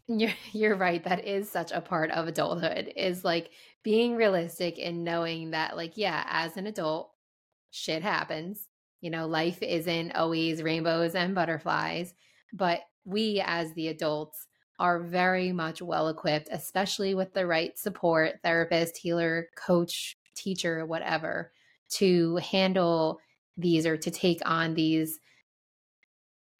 You're 0.08 0.30
you're 0.52 0.76
right. 0.76 1.02
That 1.04 1.24
is 1.24 1.50
such 1.50 1.72
a 1.72 1.80
part 1.80 2.10
of 2.10 2.26
adulthood 2.28 2.92
is 2.96 3.24
like 3.24 3.50
being 3.82 4.16
realistic 4.16 4.78
and 4.78 5.04
knowing 5.04 5.50
that 5.50 5.76
like 5.76 5.96
yeah, 5.96 6.24
as 6.28 6.56
an 6.56 6.66
adult, 6.66 7.12
shit 7.70 8.02
happens. 8.02 8.68
You 9.00 9.10
know, 9.10 9.26
life 9.28 9.62
isn't 9.62 10.12
always 10.12 10.62
rainbows 10.62 11.14
and 11.14 11.34
butterflies, 11.34 12.14
but 12.52 12.80
we 13.04 13.42
as 13.44 13.72
the 13.74 13.88
adults 13.88 14.46
are 14.80 15.00
very 15.00 15.52
much 15.52 15.82
well 15.82 16.08
equipped, 16.08 16.48
especially 16.52 17.14
with 17.14 17.32
the 17.32 17.46
right 17.46 17.78
support, 17.78 18.40
therapist, 18.42 18.96
healer, 18.96 19.48
coach, 19.56 20.16
teacher, 20.34 20.84
whatever, 20.86 21.52
to 21.90 22.36
handle 22.36 23.20
these 23.56 23.86
or 23.86 23.96
to 23.96 24.10
take 24.10 24.40
on 24.48 24.74
these 24.74 25.18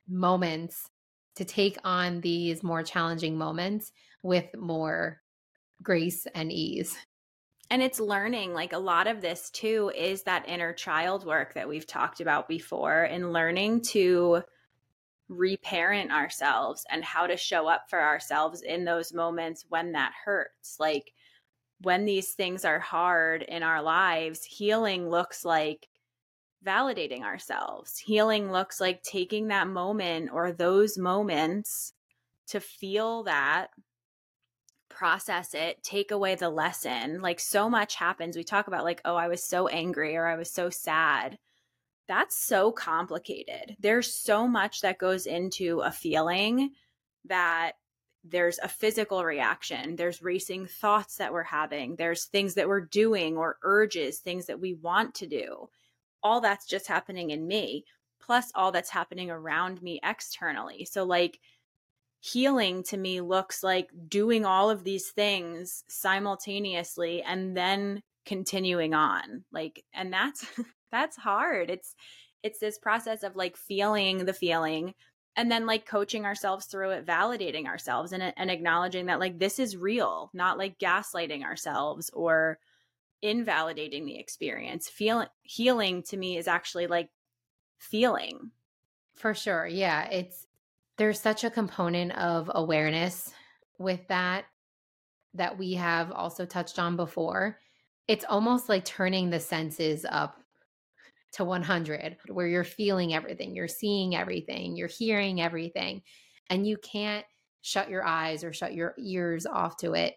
moments 0.09 0.91
to 1.39 1.45
take 1.45 1.79
on 1.85 2.21
these 2.21 2.63
more 2.63 2.83
challenging 2.83 3.39
moments 3.39 3.93
with 4.23 4.47
more 4.57 5.21
grace 5.83 6.27
and 6.35 6.53
ease. 6.53 6.97
And 7.71 7.83
it's 7.83 8.01
learning 8.01 8.55
like 8.55 8.73
a 8.73 8.79
lot 8.79 9.07
of 9.07 9.21
this 9.21 9.51
too 9.51 9.93
is 9.97 10.25
that 10.25 10.49
inner 10.49 10.73
child 10.73 11.25
work 11.25 11.55
that 11.55 11.69
we've 11.69 11.87
talked 11.87 12.21
about 12.21 12.49
before 12.49 13.05
and 13.05 13.33
learning 13.33 13.83
to 13.83 14.43
reparent 15.29 16.11
ourselves 16.11 16.85
and 16.91 17.05
how 17.05 17.27
to 17.27 17.37
show 17.37 17.69
up 17.69 17.89
for 17.89 18.01
ourselves 18.01 18.63
in 18.63 18.85
those 18.85 19.13
moments 19.13 19.67
when 19.69 19.93
that 19.93 20.13
hurts. 20.25 20.77
Like 20.81 21.13
when 21.83 22.05
these 22.05 22.33
things 22.33 22.65
are 22.65 22.81
hard 22.81 23.43
in 23.43 23.63
our 23.63 23.83
lives, 23.83 24.43
healing 24.43 25.09
looks 25.09 25.45
like 25.45 25.89
validating 26.67 27.23
ourselves. 27.23 27.99
Healing 27.99 28.51
looks 28.51 28.81
like 28.81 29.03
taking 29.03 29.49
that 29.49 29.69
moment 29.69 30.31
or 30.33 30.53
those 30.53 30.99
moments 30.99 31.93
to 32.49 32.61
feel 32.61 33.25
that, 33.25 33.69
process 34.89 35.55
it, 35.55 35.83
take 35.85 36.11
away 36.11 36.35
the 36.35 36.51
lesson. 36.51 37.21
Like 37.21 37.39
so 37.39 37.71
much 37.71 37.95
happens. 37.95 38.37
We 38.37 38.43
talk 38.43 38.67
about, 38.67 38.85
like, 38.85 39.01
oh, 39.05 39.15
I 39.15 39.29
was 39.29 39.45
so 39.45 39.69
angry 39.69 40.17
or 40.17 40.27
I 40.27 40.37
was 40.37 40.51
so 40.51 40.71
sad. 40.71 41.39
That's 42.09 42.37
so 42.37 42.73
complicated. 42.73 43.77
There's 43.79 44.13
so 44.13 44.49
much 44.49 44.81
that 44.81 44.99
goes 44.99 45.27
into 45.27 45.81
a 45.81 45.93
feeling 45.93 46.71
that 47.27 47.73
there's 48.25 48.59
a 48.59 48.69
physical 48.69 49.25
reaction, 49.25 49.95
there's 49.97 50.23
racing 50.23 50.67
thoughts 50.67 51.17
that 51.17 51.33
we're 51.33 51.45
having, 51.45 51.95
there's 51.97 52.25
things 52.25 52.55
that 52.55 52.67
we're 52.67 52.81
doing 52.81 53.37
or 53.37 53.59
urges, 53.63 54.19
things 54.19 54.47
that 54.47 54.61
we 54.61 54.75
want 54.75 55.15
to 55.15 55.27
do 55.27 55.69
all 56.23 56.41
that's 56.41 56.67
just 56.67 56.87
happening 56.87 57.31
in 57.31 57.47
me, 57.47 57.85
plus 58.21 58.51
all 58.55 58.73
that's 58.73 58.91
happening 58.91 59.31
around 59.31 59.83
me 59.83 60.01
externally. 60.03 60.85
So, 60.85 61.05
like, 61.05 61.41
healing 62.21 62.83
to 62.83 62.97
me 62.97 63.21
looks 63.21 63.63
like 63.63 63.91
doing 64.09 64.45
all 64.45 64.71
of 64.71 64.85
these 64.85 65.11
things 65.11 65.85
simultaneously 65.89 67.23
and 67.23 67.57
then 67.57 68.03
continuing 68.27 68.93
on 68.93 69.45
like 69.53 69.85
and 69.95 70.13
that's 70.13 70.47
that's 70.93 71.17
hard 71.17 71.71
it's 71.71 71.95
it's 72.43 72.59
this 72.59 72.79
process 72.79 73.23
of 73.23 73.37
like 73.37 73.57
feeling 73.57 74.25
the 74.25 74.33
feeling 74.33 74.95
and 75.37 75.51
then 75.51 75.65
like 75.65 75.87
coaching 75.87 76.25
ourselves 76.25 76.67
through 76.67 76.91
it 76.91 77.07
validating 77.07 77.67
ourselves 77.67 78.13
and, 78.13 78.35
and 78.37 78.51
acknowledging 78.51 79.07
that 79.07 79.21
like 79.21 79.39
this 79.39 79.59
is 79.59 79.77
real 79.77 80.29
not 80.35 80.59
like 80.59 80.79
gaslighting 80.79 81.45
ourselves 81.45 82.11
or 82.13 82.59
invalidating 83.23 84.07
the 84.07 84.19
experience. 84.19 84.89
Feeling 84.89 85.29
healing 85.43 86.03
to 86.05 86.17
me 86.17 86.37
is 86.37 86.49
actually 86.49 86.87
like 86.87 87.11
feeling. 87.79 88.51
For 89.15 89.35
sure. 89.35 89.67
Yeah, 89.67 90.09
it's 90.09 90.47
there's 90.97 91.21
such 91.21 91.45
a 91.45 91.51
component 91.51 92.13
of 92.13 92.51
awareness 92.55 93.33
with 93.79 94.07
that 94.09 94.45
that 95.35 95.59
we 95.59 95.75
have 95.75 96.11
also 96.11 96.45
touched 96.45 96.79
on 96.79 96.97
before. 96.97 97.59
It's 98.09 98.25
almost 98.29 98.69
like 98.69 98.85
turning 98.85 99.31
the 99.31 99.41
senses 99.41 100.07
up 100.09 100.37
to 101.33 101.45
100 101.45 102.17
where 102.29 102.47
you're 102.47 102.65
feeling 102.65 103.15
everything, 103.15 103.55
you're 103.55 103.69
seeing 103.69 104.17
everything, 104.17 104.77
you're 104.77 104.89
hearing 104.89 105.41
everything 105.41 106.03
and 106.49 106.67
you 106.67 106.79
can't 106.79 107.27
shut 107.61 107.91
your 107.91 108.05
eyes 108.05 108.43
or 108.43 108.53
shut 108.53 108.73
your 108.75 108.95
ears 108.99 109.45
off 109.45 109.77
to 109.79 109.93
it. 109.93 110.15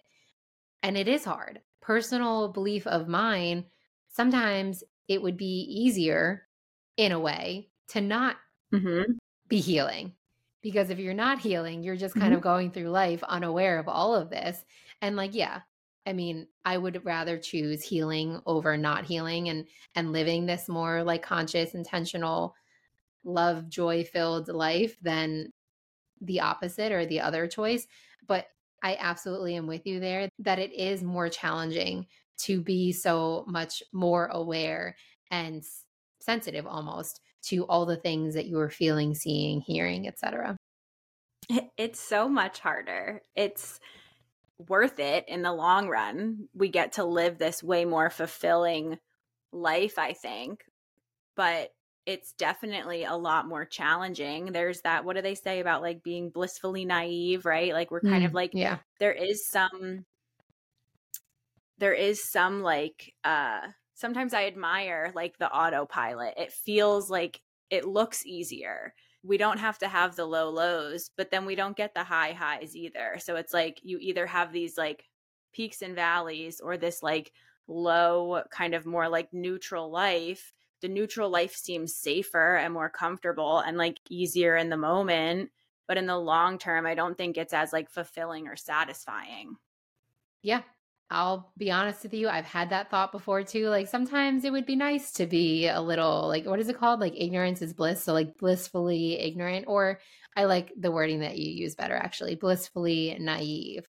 And 0.82 0.98
it 0.98 1.08
is 1.08 1.26
hard 1.26 1.60
personal 1.92 2.48
belief 2.48 2.88
of 2.88 3.10
mine, 3.10 3.66
sometimes 4.08 4.82
it 5.10 5.22
would 5.22 5.36
be 5.36 5.68
easier 5.68 6.48
in 6.96 7.12
a 7.12 7.20
way 7.20 7.68
to 7.90 8.00
not 8.00 8.38
mm-hmm. 8.74 9.12
be 9.50 9.60
healing. 9.60 10.14
Because 10.62 10.90
if 10.90 11.00
you're 11.00 11.14
not 11.14 11.40
healing, 11.40 11.84
you're 11.84 11.98
just 11.98 12.14
kind 12.14 12.28
mm-hmm. 12.28 12.36
of 12.36 12.42
going 12.42 12.72
through 12.72 12.88
life 12.88 13.22
unaware 13.24 13.78
of 13.78 13.90
all 13.90 14.16
of 14.16 14.30
this. 14.30 14.64
And 15.02 15.18
like, 15.18 15.36
yeah, 15.36 15.60
I 16.08 16.14
mean, 16.14 16.48
I 16.64 16.78
would 16.78 17.04
rather 17.04 17.38
choose 17.38 17.84
healing 17.84 18.40
over 18.46 18.78
not 18.78 19.04
healing 19.04 19.50
and 19.50 19.68
and 19.94 20.14
living 20.14 20.46
this 20.46 20.70
more 20.70 21.04
like 21.04 21.24
conscious, 21.24 21.74
intentional, 21.74 22.56
love, 23.26 23.68
joy 23.68 24.06
filled 24.06 24.48
life 24.48 24.96
than 25.02 25.52
the 26.22 26.40
opposite 26.40 26.94
or 26.94 27.06
the 27.06 27.20
other 27.20 27.48
choice. 27.48 27.86
But 28.28 28.48
I 28.84 28.98
absolutely 29.00 29.56
am 29.56 29.68
with 29.68 29.86
you 29.86 30.00
there 30.00 30.30
that 30.40 30.60
it 30.60 30.74
is 30.74 31.04
more 31.04 31.30
challenging 31.30 32.08
to 32.40 32.62
be 32.62 32.92
so 32.92 33.46
much 33.48 33.84
more 33.94 34.28
aware 34.28 34.96
and 35.30 35.64
sensitive 36.20 36.66
almost 36.66 37.22
to 37.44 37.66
all 37.66 37.86
the 37.86 37.98
things 37.98 38.34
that 38.34 38.48
you 38.48 38.60
are 38.60 38.70
feeling, 38.70 39.14
seeing, 39.14 39.62
hearing, 39.62 40.08
etc. 40.08 40.58
It's 41.78 42.00
so 42.00 42.30
much 42.30 42.60
harder. 42.60 43.22
It's 43.36 43.80
worth 44.68 45.00
it 45.00 45.26
in 45.28 45.42
the 45.42 45.54
long 45.54 45.88
run. 45.88 46.48
We 46.54 46.70
get 46.70 46.94
to 46.94 47.04
live 47.04 47.38
this 47.38 47.64
way 47.64 47.86
more 47.86 48.10
fulfilling 48.10 48.98
life, 49.52 49.98
I 49.98 50.14
think. 50.14 50.64
But 51.36 51.72
it's 52.06 52.34
definitely 52.34 53.04
a 53.04 53.16
lot 53.16 53.48
more 53.48 53.66
challenging. 53.66 54.52
There's 54.52 54.82
that 54.82 55.06
what 55.06 55.16
do 55.16 55.22
they 55.22 55.36
say 55.36 55.60
about 55.60 55.82
like 55.82 56.04
being 56.04 56.30
blissfully 56.30 56.86
naive, 56.86 57.46
right? 57.46 57.74
Like 57.74 57.92
we're 57.92 58.02
kind 58.02 58.24
mm, 58.24 58.28
of 58.28 58.34
like 58.34 58.52
yeah. 58.54 58.78
there 59.00 59.14
is 59.14 59.48
some 59.48 60.06
there 61.78 61.94
is 61.94 62.24
some 62.24 62.62
like 62.62 63.14
uh 63.24 63.62
sometimes 63.94 64.34
I 64.34 64.46
admire 64.46 65.12
like 65.16 65.38
the 65.38 65.52
autopilot. 65.52 66.34
It 66.38 66.52
feels 66.52 67.10
like 67.10 67.42
it 67.70 67.86
looks 67.86 68.26
easier. 68.26 68.94
We 69.24 69.38
don't 69.38 69.60
have 69.60 69.78
to 69.80 69.88
have 69.88 70.16
the 70.16 70.26
low 70.26 70.50
lows, 70.50 71.12
but 71.16 71.30
then 71.30 71.46
we 71.46 71.54
don't 71.54 71.78
get 71.78 71.94
the 71.94 72.04
high 72.04 72.32
highs 72.32 72.76
either. 72.76 73.18
So 73.20 73.36
it's 73.36 73.54
like 73.54 73.80
you 73.84 74.00
either 74.02 74.26
have 74.26 74.52
these 74.52 74.78
like 74.78 75.06
peaks 75.54 75.84
and 75.84 75.96
valleys 75.96 76.60
or 76.60 76.78
this 76.78 77.04
like 77.04 77.32
low 77.68 78.42
kind 78.50 78.74
of 78.74 78.88
more 78.88 79.08
like 79.08 79.32
neutral 79.32 79.92
life 79.92 80.52
the 80.82 80.88
neutral 80.88 81.30
life 81.30 81.56
seems 81.56 81.96
safer 81.96 82.56
and 82.56 82.74
more 82.74 82.90
comfortable 82.90 83.60
and 83.60 83.78
like 83.78 83.98
easier 84.10 84.56
in 84.56 84.70
the 84.70 84.78
moment 84.78 85.50
but 85.88 85.98
in 85.98 86.06
the 86.06 86.18
long 86.18 86.58
term 86.58 86.86
i 86.86 86.96
don't 86.96 87.18
think 87.18 87.38
it's 87.38 87.54
as 87.54 87.74
like 87.74 87.90
fulfilling 87.90 88.48
or 88.48 88.56
satisfying. 88.56 89.56
Yeah. 90.42 90.62
I'll 91.14 91.52
be 91.58 91.70
honest 91.72 92.04
with 92.04 92.14
you 92.14 92.30
i've 92.30 92.46
had 92.46 92.70
that 92.70 92.90
thought 92.90 93.12
before 93.12 93.44
too 93.44 93.68
like 93.68 93.90
sometimes 93.90 94.46
it 94.46 94.52
would 94.54 94.66
be 94.66 94.78
nice 94.78 95.12
to 95.14 95.26
be 95.26 95.68
a 95.68 95.82
little 95.82 96.26
like 96.30 96.46
what 96.46 96.62
is 96.62 96.70
it 96.70 96.78
called? 96.78 97.02
Like 97.02 97.14
ignorance 97.18 97.62
is 97.62 97.74
bliss 97.74 98.02
so 98.02 98.14
like 98.14 98.38
blissfully 98.38 99.20
ignorant 99.20 99.66
or 99.68 100.00
i 100.38 100.46
like 100.46 100.72
the 100.80 100.90
wording 100.90 101.20
that 101.20 101.38
you 101.38 101.52
use 101.52 101.76
better 101.76 101.96
actually 101.96 102.36
blissfully 102.36 103.18
naive 103.20 103.86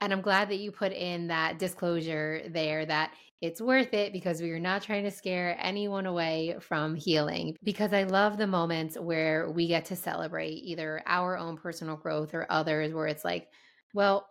and 0.00 0.12
I'm 0.12 0.20
glad 0.20 0.50
that 0.50 0.58
you 0.58 0.70
put 0.72 0.92
in 0.92 1.28
that 1.28 1.58
disclosure 1.58 2.42
there 2.48 2.84
that 2.86 3.12
it's 3.40 3.60
worth 3.60 3.92
it 3.92 4.12
because 4.12 4.40
we 4.40 4.50
are 4.52 4.58
not 4.58 4.82
trying 4.82 5.04
to 5.04 5.10
scare 5.10 5.56
anyone 5.60 6.06
away 6.06 6.56
from 6.60 6.94
healing. 6.94 7.56
Because 7.62 7.92
I 7.92 8.04
love 8.04 8.38
the 8.38 8.46
moments 8.46 8.98
where 8.98 9.50
we 9.50 9.66
get 9.66 9.86
to 9.86 9.96
celebrate 9.96 10.62
either 10.62 11.02
our 11.06 11.36
own 11.36 11.58
personal 11.58 11.96
growth 11.96 12.32
or 12.32 12.46
others, 12.48 12.94
where 12.94 13.06
it's 13.06 13.24
like, 13.24 13.48
well, 13.92 14.26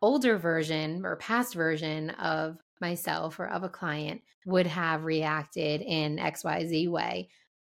older 0.00 0.38
version 0.38 1.04
or 1.04 1.16
past 1.16 1.54
version 1.54 2.10
of 2.10 2.56
myself 2.80 3.38
or 3.38 3.46
of 3.46 3.62
a 3.62 3.68
client 3.68 4.22
would 4.46 4.66
have 4.66 5.04
reacted 5.04 5.80
in 5.80 6.16
XYZ 6.16 6.88
way. 6.88 7.28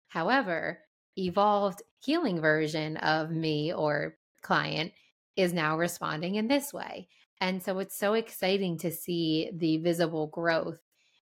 However, 0.08 0.80
evolved 1.16 1.82
healing 2.00 2.40
version 2.40 2.96
of 2.98 3.30
me 3.30 3.72
or 3.72 4.16
client 4.42 4.92
is 5.36 5.52
now 5.52 5.78
responding 5.78 6.34
in 6.34 6.48
this 6.48 6.72
way. 6.72 7.08
And 7.40 7.62
so 7.62 7.78
it's 7.78 7.96
so 7.96 8.14
exciting 8.14 8.78
to 8.78 8.90
see 8.90 9.50
the 9.54 9.78
visible 9.78 10.28
growth 10.28 10.78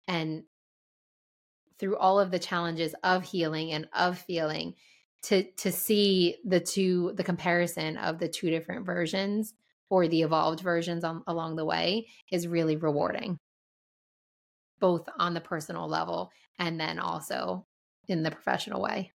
and 0.07 0.43
through 1.79 1.97
all 1.97 2.19
of 2.19 2.31
the 2.31 2.39
challenges 2.39 2.95
of 3.03 3.23
healing 3.23 3.71
and 3.71 3.87
of 3.93 4.17
feeling 4.17 4.73
to 5.23 5.43
to 5.57 5.71
see 5.71 6.37
the 6.45 6.59
two 6.59 7.13
the 7.15 7.23
comparison 7.23 7.97
of 7.97 8.19
the 8.19 8.27
two 8.27 8.49
different 8.49 8.85
versions 8.85 9.53
or 9.89 10.07
the 10.07 10.21
evolved 10.21 10.59
versions 10.59 11.03
on, 11.03 11.23
along 11.27 11.55
the 11.55 11.65
way 11.65 12.07
is 12.31 12.47
really 12.47 12.75
rewarding. 12.75 13.37
Both 14.79 15.07
on 15.19 15.33
the 15.33 15.41
personal 15.41 15.87
level 15.87 16.31
and 16.59 16.79
then 16.79 16.99
also 16.99 17.65
in 18.07 18.23
the 18.23 18.31
professional 18.31 18.81
way. 18.81 19.11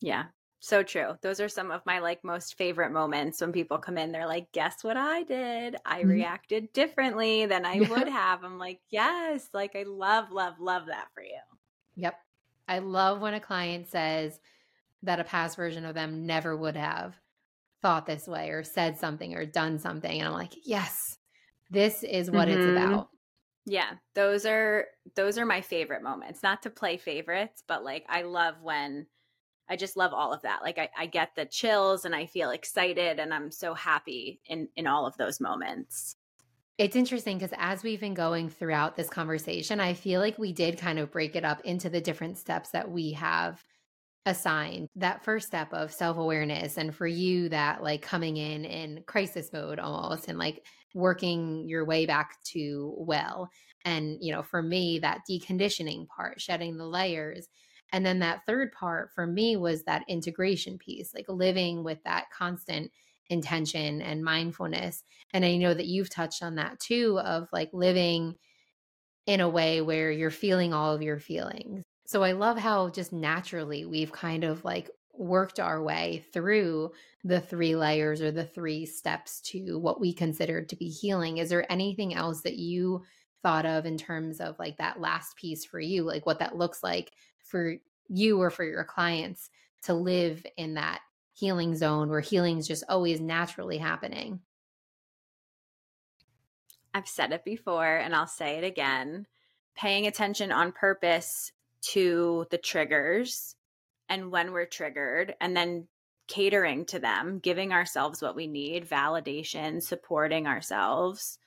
Yeah 0.00 0.24
so 0.64 0.84
true. 0.84 1.16
Those 1.22 1.40
are 1.40 1.48
some 1.48 1.72
of 1.72 1.84
my 1.84 1.98
like 1.98 2.22
most 2.22 2.56
favorite 2.56 2.92
moments 2.92 3.40
when 3.40 3.50
people 3.50 3.78
come 3.78 3.98
in 3.98 4.12
they're 4.12 4.28
like 4.28 4.52
guess 4.52 4.84
what 4.84 4.96
i 4.96 5.24
did? 5.24 5.74
I 5.84 6.00
mm-hmm. 6.00 6.10
reacted 6.10 6.72
differently 6.72 7.46
than 7.46 7.66
i 7.66 7.80
would 7.80 8.06
have. 8.08 8.44
I'm 8.44 8.58
like 8.58 8.78
yes 8.88 9.48
like 9.52 9.74
i 9.74 9.82
love 9.82 10.30
love 10.30 10.54
love 10.60 10.86
that 10.86 11.08
for 11.14 11.22
you. 11.22 11.40
Yep. 11.96 12.14
I 12.68 12.78
love 12.78 13.20
when 13.20 13.34
a 13.34 13.40
client 13.40 13.88
says 13.88 14.38
that 15.02 15.18
a 15.18 15.24
past 15.24 15.56
version 15.56 15.84
of 15.84 15.96
them 15.96 16.26
never 16.26 16.56
would 16.56 16.76
have 16.76 17.16
thought 17.82 18.06
this 18.06 18.28
way 18.28 18.50
or 18.50 18.62
said 18.62 18.96
something 18.96 19.34
or 19.34 19.44
done 19.44 19.80
something 19.80 20.20
and 20.20 20.28
i'm 20.28 20.34
like 20.34 20.54
yes 20.64 21.18
this 21.72 22.04
is 22.04 22.30
what 22.30 22.46
mm-hmm. 22.46 22.60
it's 22.60 22.70
about. 22.70 23.08
Yeah 23.66 23.94
those 24.14 24.46
are 24.46 24.86
those 25.16 25.38
are 25.38 25.46
my 25.46 25.60
favorite 25.60 26.04
moments. 26.04 26.42
Not 26.44 26.62
to 26.62 26.70
play 26.70 26.98
favorites 26.98 27.64
but 27.66 27.82
like 27.82 28.04
i 28.08 28.22
love 28.22 28.54
when 28.62 29.06
i 29.68 29.76
just 29.76 29.96
love 29.96 30.12
all 30.12 30.32
of 30.32 30.42
that 30.42 30.62
like 30.62 30.78
i, 30.78 30.88
I 30.96 31.06
get 31.06 31.30
the 31.34 31.46
chills 31.46 32.04
and 32.04 32.14
i 32.14 32.26
feel 32.26 32.50
excited 32.50 33.18
and 33.18 33.32
i'm 33.32 33.50
so 33.50 33.74
happy 33.74 34.40
in 34.46 34.68
in 34.76 34.86
all 34.86 35.06
of 35.06 35.16
those 35.16 35.40
moments. 35.40 36.16
It's 36.78 36.96
interesting 36.96 37.38
because 37.38 37.54
as 37.58 37.82
we've 37.82 38.00
been 38.00 38.14
going 38.14 38.48
throughout 38.48 38.96
this 38.96 39.10
conversation, 39.10 39.78
I 39.78 39.94
feel 39.94 40.20
like 40.20 40.38
we 40.38 40.52
did 40.52 40.78
kind 40.78 40.98
of 40.98 41.12
break 41.12 41.36
it 41.36 41.44
up 41.44 41.60
into 41.64 41.90
the 41.90 42.00
different 42.00 42.38
steps 42.38 42.70
that 42.70 42.90
we 42.90 43.12
have 43.12 43.62
assigned. 44.24 44.88
That 44.96 45.22
first 45.22 45.48
step 45.48 45.72
of 45.72 45.92
self-awareness 45.92 46.78
and 46.78 46.94
for 46.94 47.06
you 47.06 47.50
that 47.50 47.82
like 47.82 48.02
coming 48.02 48.36
in 48.36 48.64
in 48.64 49.04
crisis 49.06 49.52
mode 49.52 49.78
almost 49.78 50.28
and 50.28 50.38
like 50.38 50.64
working 50.94 51.68
your 51.68 51.84
way 51.84 52.06
back 52.06 52.42
to 52.52 52.94
well. 52.96 53.50
And 53.84 54.16
you 54.20 54.32
know 54.32 54.42
for 54.42 54.62
me 54.62 55.00
that 55.00 55.22
deconditioning 55.30 56.06
part 56.08 56.40
shedding 56.40 56.78
the 56.78 56.86
layers 56.86 57.48
and 57.92 58.04
then 58.04 58.18
that 58.18 58.42
third 58.46 58.72
part 58.72 59.10
for 59.14 59.26
me 59.26 59.56
was 59.56 59.84
that 59.84 60.04
integration 60.08 60.78
piece 60.78 61.14
like 61.14 61.28
living 61.28 61.84
with 61.84 62.02
that 62.04 62.26
constant 62.36 62.90
intention 63.28 64.02
and 64.02 64.24
mindfulness 64.24 65.04
and 65.32 65.44
i 65.44 65.56
know 65.56 65.72
that 65.72 65.86
you've 65.86 66.10
touched 66.10 66.42
on 66.42 66.56
that 66.56 66.78
too 66.80 67.18
of 67.20 67.48
like 67.52 67.70
living 67.72 68.34
in 69.26 69.40
a 69.40 69.48
way 69.48 69.80
where 69.80 70.10
you're 70.10 70.30
feeling 70.30 70.72
all 70.72 70.94
of 70.94 71.02
your 71.02 71.18
feelings 71.18 71.84
so 72.12 72.22
I 72.22 72.32
love 72.32 72.58
how 72.58 72.90
just 72.90 73.10
naturally 73.10 73.86
we've 73.86 74.12
kind 74.12 74.44
of 74.44 74.66
like 74.66 74.90
worked 75.14 75.58
our 75.58 75.82
way 75.82 76.24
through 76.32 76.92
the 77.24 77.40
three 77.40 77.74
layers 77.74 78.20
or 78.20 78.30
the 78.30 78.44
three 78.44 78.84
steps 78.84 79.40
to 79.52 79.78
what 79.78 79.98
we 79.98 80.12
consider 80.12 80.62
to 80.62 80.76
be 80.76 80.88
healing. 80.88 81.38
Is 81.38 81.48
there 81.48 81.70
anything 81.72 82.14
else 82.14 82.42
that 82.42 82.56
you 82.56 83.04
thought 83.42 83.64
of 83.64 83.86
in 83.86 83.96
terms 83.96 84.40
of 84.40 84.58
like 84.58 84.76
that 84.76 85.00
last 85.00 85.36
piece 85.36 85.64
for 85.64 85.80
you, 85.80 86.02
like 86.02 86.26
what 86.26 86.38
that 86.40 86.56
looks 86.56 86.82
like 86.82 87.12
for 87.52 87.76
you 88.08 88.40
or 88.40 88.50
for 88.50 88.64
your 88.64 88.82
clients 88.82 89.50
to 89.82 89.94
live 89.94 90.44
in 90.56 90.74
that 90.74 91.00
healing 91.34 91.76
zone 91.76 92.08
where 92.08 92.20
healing 92.20 92.58
is 92.58 92.66
just 92.66 92.82
always 92.88 93.20
naturally 93.20 93.78
happening? 93.78 94.40
I've 96.94 97.08
said 97.08 97.32
it 97.32 97.44
before 97.44 97.96
and 97.96 98.14
I'll 98.14 98.26
say 98.26 98.56
it 98.56 98.64
again. 98.64 99.26
Paying 99.76 100.06
attention 100.06 100.50
on 100.50 100.72
purpose 100.72 101.52
to 101.82 102.46
the 102.50 102.58
triggers 102.58 103.54
and 104.08 104.30
when 104.30 104.52
we're 104.52 104.66
triggered 104.66 105.34
and 105.40 105.56
then 105.56 105.88
catering 106.28 106.86
to 106.86 106.98
them, 106.98 107.38
giving 107.38 107.72
ourselves 107.72 108.22
what 108.22 108.36
we 108.36 108.46
need, 108.46 108.88
validation, 108.88 109.82
supporting 109.82 110.46
ourselves. 110.46 111.38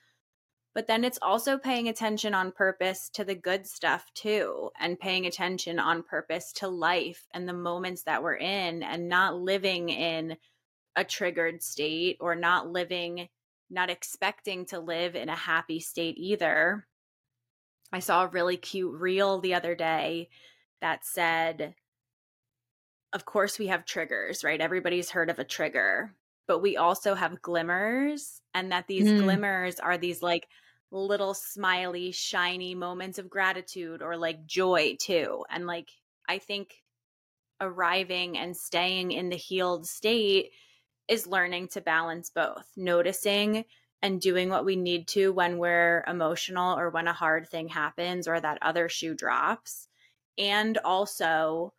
But 0.76 0.88
then 0.88 1.04
it's 1.04 1.18
also 1.22 1.56
paying 1.56 1.88
attention 1.88 2.34
on 2.34 2.52
purpose 2.52 3.08
to 3.14 3.24
the 3.24 3.34
good 3.34 3.66
stuff 3.66 4.04
too, 4.12 4.68
and 4.78 5.00
paying 5.00 5.24
attention 5.24 5.78
on 5.78 6.02
purpose 6.02 6.52
to 6.56 6.68
life 6.68 7.26
and 7.32 7.48
the 7.48 7.54
moments 7.54 8.02
that 8.02 8.22
we're 8.22 8.36
in, 8.36 8.82
and 8.82 9.08
not 9.08 9.36
living 9.36 9.88
in 9.88 10.36
a 10.94 11.02
triggered 11.02 11.62
state 11.62 12.18
or 12.20 12.34
not 12.34 12.68
living, 12.68 13.30
not 13.70 13.88
expecting 13.88 14.66
to 14.66 14.78
live 14.78 15.16
in 15.16 15.30
a 15.30 15.34
happy 15.34 15.80
state 15.80 16.18
either. 16.18 16.86
I 17.90 18.00
saw 18.00 18.24
a 18.24 18.28
really 18.28 18.58
cute 18.58 19.00
reel 19.00 19.40
the 19.40 19.54
other 19.54 19.74
day 19.74 20.28
that 20.82 21.06
said, 21.06 21.74
of 23.14 23.24
course, 23.24 23.58
we 23.58 23.68
have 23.68 23.86
triggers, 23.86 24.44
right? 24.44 24.60
Everybody's 24.60 25.08
heard 25.08 25.30
of 25.30 25.38
a 25.38 25.44
trigger, 25.44 26.12
but 26.46 26.60
we 26.60 26.76
also 26.76 27.14
have 27.14 27.40
glimmers, 27.40 28.42
and 28.52 28.72
that 28.72 28.88
these 28.88 29.08
mm. 29.08 29.22
glimmers 29.22 29.80
are 29.80 29.96
these 29.96 30.20
like 30.20 30.46
little 30.96 31.34
smiley, 31.34 32.12
shiny 32.12 32.74
moments 32.74 33.18
of 33.18 33.30
gratitude 33.30 34.02
or 34.02 34.16
like 34.16 34.46
joy 34.46 34.96
too. 35.00 35.44
And 35.50 35.66
like, 35.66 35.90
I 36.28 36.38
think 36.38 36.82
arriving 37.60 38.38
and 38.38 38.56
staying 38.56 39.12
in 39.12 39.28
the 39.28 39.36
healed 39.36 39.86
state 39.86 40.52
is 41.08 41.26
learning 41.26 41.68
to 41.68 41.80
balance 41.80 42.30
both, 42.30 42.66
noticing 42.76 43.64
and 44.02 44.20
doing 44.20 44.50
what 44.50 44.64
we 44.64 44.76
need 44.76 45.08
to 45.08 45.32
when 45.32 45.58
we're 45.58 46.04
emotional 46.06 46.78
or 46.78 46.90
when 46.90 47.08
a 47.08 47.12
hard 47.12 47.48
thing 47.48 47.68
happens 47.68 48.28
or 48.28 48.40
that 48.40 48.58
other 48.62 48.88
shoe 48.88 49.14
drops. 49.14 49.88
And 50.38 50.76
also 50.78 51.72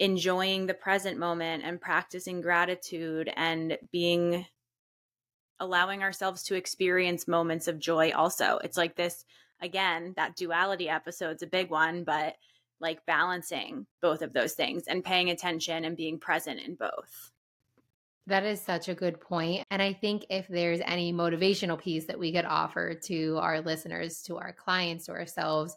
enjoying 0.00 0.66
the 0.66 0.74
present 0.74 1.18
moment 1.18 1.62
and 1.64 1.80
practicing 1.80 2.40
gratitude 2.40 3.30
and 3.36 3.78
being 3.92 4.44
allowing 5.60 6.02
ourselves 6.02 6.42
to 6.44 6.54
experience 6.54 7.28
moments 7.28 7.68
of 7.68 7.78
joy 7.78 8.12
also. 8.12 8.58
It's 8.64 8.76
like 8.76 8.96
this 8.96 9.24
again, 9.60 10.14
that 10.16 10.36
duality 10.36 10.88
episode's 10.88 11.42
a 11.42 11.46
big 11.46 11.70
one, 11.70 12.04
but 12.04 12.36
like 12.80 13.04
balancing 13.06 13.86
both 14.02 14.20
of 14.20 14.32
those 14.32 14.52
things 14.52 14.84
and 14.86 15.04
paying 15.04 15.30
attention 15.30 15.84
and 15.84 15.96
being 15.96 16.18
present 16.18 16.60
in 16.60 16.74
both. 16.74 17.30
That 18.26 18.44
is 18.44 18.60
such 18.60 18.88
a 18.88 18.94
good 18.94 19.20
point. 19.20 19.64
And 19.70 19.82
I 19.82 19.92
think 19.92 20.24
if 20.30 20.48
there's 20.48 20.80
any 20.84 21.12
motivational 21.12 21.78
piece 21.78 22.06
that 22.06 22.18
we 22.18 22.32
could 22.32 22.46
offer 22.46 22.94
to 23.04 23.38
our 23.38 23.60
listeners, 23.60 24.22
to 24.22 24.38
our 24.38 24.52
clients, 24.52 25.06
to 25.06 25.12
ourselves, 25.12 25.76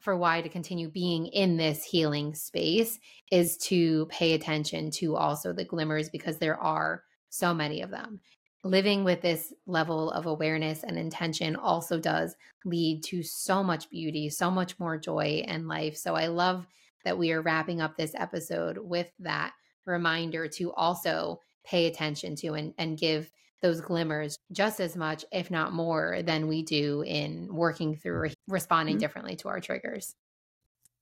for 0.00 0.16
why 0.16 0.40
to 0.40 0.48
continue 0.48 0.88
being 0.88 1.26
in 1.26 1.56
this 1.56 1.82
healing 1.82 2.34
space 2.34 3.00
is 3.32 3.56
to 3.56 4.06
pay 4.06 4.34
attention 4.34 4.92
to 4.92 5.16
also 5.16 5.52
the 5.52 5.64
glimmers 5.64 6.08
because 6.08 6.38
there 6.38 6.58
are 6.58 7.02
so 7.30 7.52
many 7.52 7.82
of 7.82 7.90
them. 7.90 8.20
Living 8.64 9.04
with 9.04 9.20
this 9.22 9.52
level 9.66 10.10
of 10.10 10.26
awareness 10.26 10.82
and 10.82 10.98
intention 10.98 11.54
also 11.54 12.00
does 12.00 12.34
lead 12.64 13.04
to 13.04 13.22
so 13.22 13.62
much 13.62 13.88
beauty, 13.88 14.28
so 14.28 14.50
much 14.50 14.78
more 14.80 14.98
joy 14.98 15.44
in 15.46 15.68
life. 15.68 15.96
So 15.96 16.16
I 16.16 16.26
love 16.26 16.66
that 17.04 17.16
we 17.16 17.30
are 17.32 17.40
wrapping 17.40 17.80
up 17.80 17.96
this 17.96 18.14
episode 18.16 18.78
with 18.78 19.10
that 19.20 19.52
reminder 19.86 20.48
to 20.48 20.72
also 20.72 21.40
pay 21.64 21.86
attention 21.86 22.34
to 22.36 22.54
and, 22.54 22.74
and 22.78 22.98
give 22.98 23.30
those 23.62 23.80
glimmers 23.80 24.38
just 24.52 24.80
as 24.80 24.96
much, 24.96 25.24
if 25.32 25.50
not 25.50 25.72
more, 25.72 26.20
than 26.22 26.48
we 26.48 26.62
do 26.62 27.02
in 27.02 27.52
working 27.52 27.96
through 27.96 28.30
responding 28.46 28.94
mm-hmm. 28.94 29.00
differently 29.00 29.36
to 29.36 29.48
our 29.48 29.60
triggers. 29.60 30.14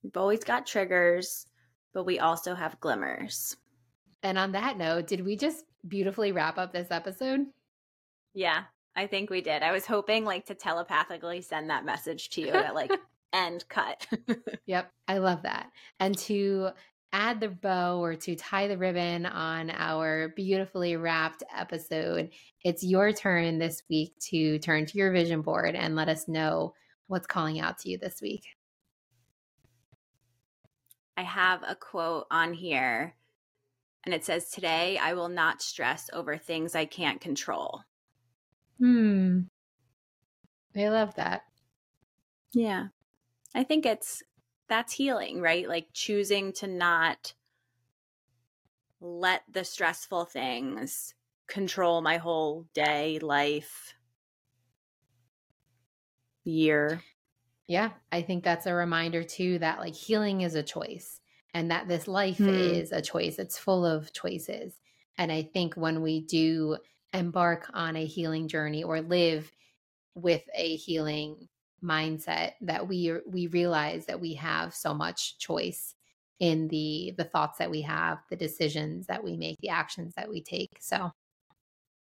We've 0.03 0.17
always 0.17 0.45
got 0.45 0.67
triggers, 0.67 1.47
but 1.93 2.05
we 2.05 2.19
also 2.19 2.55
have 2.55 2.81
glimmers. 2.81 3.57
And 4.23 4.39
on 4.39 4.53
that 4.53 4.79
note, 4.79 5.07
did 5.07 5.25
we 5.25 5.37
just 5.37 5.65
beautifully 5.89 6.33
wrap 6.33 6.59
up 6.59 6.73
this 6.73 6.91
episode? 6.91 7.47
Yeah, 8.35 8.65
I 8.95 9.07
think 9.07 9.31
we 9.31 9.41
did. 9.41 9.63
I 9.63 9.73
was 9.73 9.87
hoping 9.87 10.25
like 10.25 10.47
to 10.47 10.55
telepathically 10.55 11.43
send 11.43 11.71
that 11.71 11.85
message 11.85 12.31
to 12.31 12.41
you 12.41 12.51
at 12.51 12.75
like 12.75 12.91
end 13.33 13.65
cut. 13.69 14.07
yep, 14.67 14.93
I 15.07 15.19
love 15.19 15.43
that. 15.43 15.71
And 16.01 16.17
to 16.19 16.71
add 17.13 17.41
the 17.41 17.49
bow 17.49 18.01
or 18.01 18.15
to 18.15 18.37
tie 18.37 18.69
the 18.69 18.79
ribbon 18.79 19.27
on 19.27 19.71
our 19.71 20.31
beautifully 20.37 20.97
wrapped 20.97 21.43
episode, 21.55 22.31
it's 22.65 22.83
your 22.83 23.13
turn 23.13 23.59
this 23.59 23.83
week 23.89 24.15
to 24.31 24.59
turn 24.59 24.87
to 24.87 24.99
your 24.99 25.13
vision 25.13 25.43
board 25.43 25.75
and 25.75 25.97
let 25.97 26.09
us 26.09 26.29
know 26.29 26.75
what's 27.07 27.27
calling 27.27 27.61
out 27.61 27.79
to 27.79 27.91
you 27.91 27.99
this 27.99 28.21
week. 28.21 28.45
I 31.17 31.23
have 31.23 31.63
a 31.67 31.75
quote 31.75 32.27
on 32.31 32.53
here 32.53 33.15
and 34.07 34.15
it 34.15 34.25
says, 34.25 34.49
Today 34.49 34.97
I 34.97 35.13
will 35.15 35.29
not 35.29 35.61
stress 35.61 36.09
over 36.13 36.39
things 36.39 36.75
I 36.75 36.87
can't 36.87 37.21
control. 37.21 37.83
Hmm. 38.79 39.41
I 40.77 40.89
love 40.89 41.17
that. 41.17 41.43
Yeah. 42.55 42.89
I 43.55 43.65
think 43.65 43.85
it's 43.85 44.23
that's 44.69 44.93
healing, 44.93 45.41
right? 45.41 45.69
Like 45.69 45.89
choosing 45.93 46.53
to 46.55 46.67
not 46.67 47.35
let 49.01 49.43
the 49.51 49.65
stressful 49.65 50.27
things 50.27 51.15
control 51.49 52.01
my 52.01 52.19
whole 52.19 52.67
day, 52.75 53.19
life, 53.19 53.95
year. 56.45 57.03
Yeah, 57.67 57.91
I 58.13 58.23
think 58.23 58.45
that's 58.45 58.67
a 58.67 58.75
reminder 58.75 59.25
too 59.25 59.59
that 59.59 59.81
like 59.81 59.95
healing 59.95 60.43
is 60.43 60.55
a 60.55 60.63
choice 60.63 61.21
and 61.57 61.71
that 61.71 61.89
this 61.89 62.07
life 62.07 62.37
mm. 62.37 62.51
is 62.51 62.93
a 62.93 63.01
choice. 63.01 63.39
It's 63.39 63.57
full 63.57 63.87
of 63.87 64.13
choices. 64.13 64.79
And 65.17 65.33
I 65.33 65.43
think 65.55 65.75
when 65.75 66.03
we 66.03 66.21
do 66.21 66.77
embark 67.15 67.71
on 67.73 67.97
a 67.97 68.05
healing 68.05 68.47
journey 68.47 68.85
or 68.85 69.01
live 69.01 69.51
with 70.15 70.43
a 70.55 70.77
healing 70.77 71.49
mindset 71.83 72.53
that 72.61 72.87
we 72.87 73.15
we 73.27 73.47
realize 73.47 74.05
that 74.05 74.21
we 74.21 74.35
have 74.35 74.75
so 74.75 74.93
much 74.93 75.39
choice 75.39 75.95
in 76.41 76.69
the 76.69 77.15
the 77.17 77.25
thoughts 77.25 77.57
that 77.57 77.71
we 77.71 77.81
have, 77.81 78.19
the 78.29 78.37
decisions 78.37 79.07
that 79.07 79.25
we 79.25 79.35
make, 79.35 79.57
the 79.63 79.71
actions 79.71 80.13
that 80.15 80.29
we 80.29 80.43
take. 80.43 80.77
So 80.79 81.11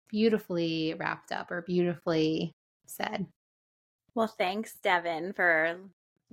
beautifully 0.09 0.95
wrapped 0.99 1.31
up 1.31 1.49
or 1.49 1.61
beautifully 1.61 2.53
said. 2.87 3.25
Well, 4.15 4.27
thanks, 4.27 4.73
Devon, 4.83 5.31
for 5.31 5.79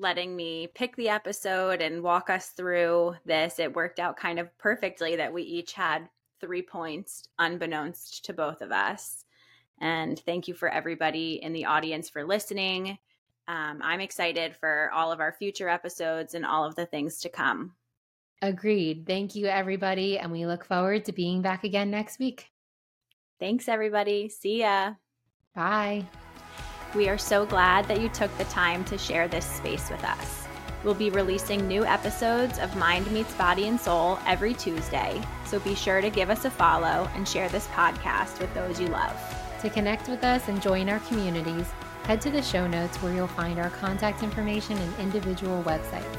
letting 0.02 0.36
me 0.36 0.66
pick 0.74 0.94
the 0.96 1.08
episode 1.08 1.80
and 1.80 2.02
walk 2.02 2.28
us 2.28 2.48
through 2.48 3.14
this. 3.24 3.58
It 3.58 3.74
worked 3.74 3.98
out 3.98 4.16
kind 4.16 4.38
of 4.38 4.56
perfectly 4.58 5.16
that 5.16 5.32
we 5.32 5.42
each 5.42 5.72
had 5.72 6.08
three 6.40 6.62
points, 6.62 7.28
unbeknownst 7.38 8.24
to 8.26 8.32
both 8.32 8.60
of 8.60 8.72
us. 8.72 9.24
And 9.80 10.18
thank 10.18 10.48
you 10.48 10.54
for 10.54 10.68
everybody 10.68 11.40
in 11.42 11.52
the 11.52 11.64
audience 11.64 12.10
for 12.10 12.24
listening. 12.24 12.98
Um, 13.48 13.80
I'm 13.82 14.00
excited 14.00 14.54
for 14.56 14.90
all 14.94 15.10
of 15.10 15.20
our 15.20 15.32
future 15.32 15.68
episodes 15.68 16.34
and 16.34 16.44
all 16.44 16.64
of 16.64 16.74
the 16.74 16.86
things 16.86 17.20
to 17.20 17.28
come. 17.28 17.72
Agreed. 18.42 19.06
Thank 19.06 19.34
you, 19.34 19.46
everybody. 19.46 20.18
And 20.18 20.32
we 20.32 20.46
look 20.46 20.64
forward 20.64 21.04
to 21.06 21.12
being 21.12 21.42
back 21.42 21.64
again 21.64 21.90
next 21.90 22.18
week. 22.18 22.50
Thanks, 23.38 23.68
everybody. 23.68 24.28
See 24.28 24.60
ya. 24.60 24.94
Bye. 25.54 26.06
We 26.94 27.08
are 27.08 27.16
so 27.16 27.46
glad 27.46 27.88
that 27.88 28.02
you 28.02 28.10
took 28.10 28.36
the 28.36 28.44
time 28.44 28.84
to 28.84 28.98
share 28.98 29.26
this 29.26 29.46
space 29.46 29.88
with 29.88 30.04
us. 30.04 30.46
We'll 30.84 30.92
be 30.92 31.08
releasing 31.08 31.66
new 31.66 31.86
episodes 31.86 32.58
of 32.58 32.76
Mind 32.76 33.10
Meets 33.10 33.32
Body 33.34 33.66
and 33.66 33.80
Soul 33.80 34.18
every 34.26 34.52
Tuesday, 34.52 35.18
so 35.46 35.58
be 35.60 35.74
sure 35.74 36.02
to 36.02 36.10
give 36.10 36.28
us 36.28 36.44
a 36.44 36.50
follow 36.50 37.08
and 37.14 37.26
share 37.26 37.48
this 37.48 37.66
podcast 37.68 38.40
with 38.40 38.52
those 38.52 38.78
you 38.78 38.88
love. 38.88 39.16
To 39.62 39.70
connect 39.70 40.06
with 40.10 40.22
us 40.22 40.48
and 40.48 40.60
join 40.60 40.90
our 40.90 40.98
communities, 41.00 41.70
head 42.02 42.20
to 42.22 42.30
the 42.30 42.42
show 42.42 42.66
notes 42.66 42.98
where 42.98 43.14
you'll 43.14 43.26
find 43.26 43.58
our 43.58 43.70
contact 43.70 44.22
information 44.22 44.76
and 44.76 44.98
individual 44.98 45.62
websites. 45.62 46.18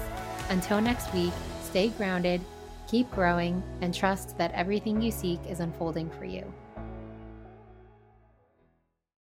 Until 0.50 0.82
next 0.82 1.14
week, 1.14 1.34
stay 1.62 1.90
grounded, 1.90 2.42
keep 2.88 3.12
growing, 3.12 3.62
and 3.82 3.94
trust 3.94 4.40
that 4.40 4.52
everything 4.54 5.04
you 5.04 5.12
seek 5.12 5.40
is 5.48 5.60
unfolding 5.60 6.10
for 6.10 6.26
you. 6.26 6.52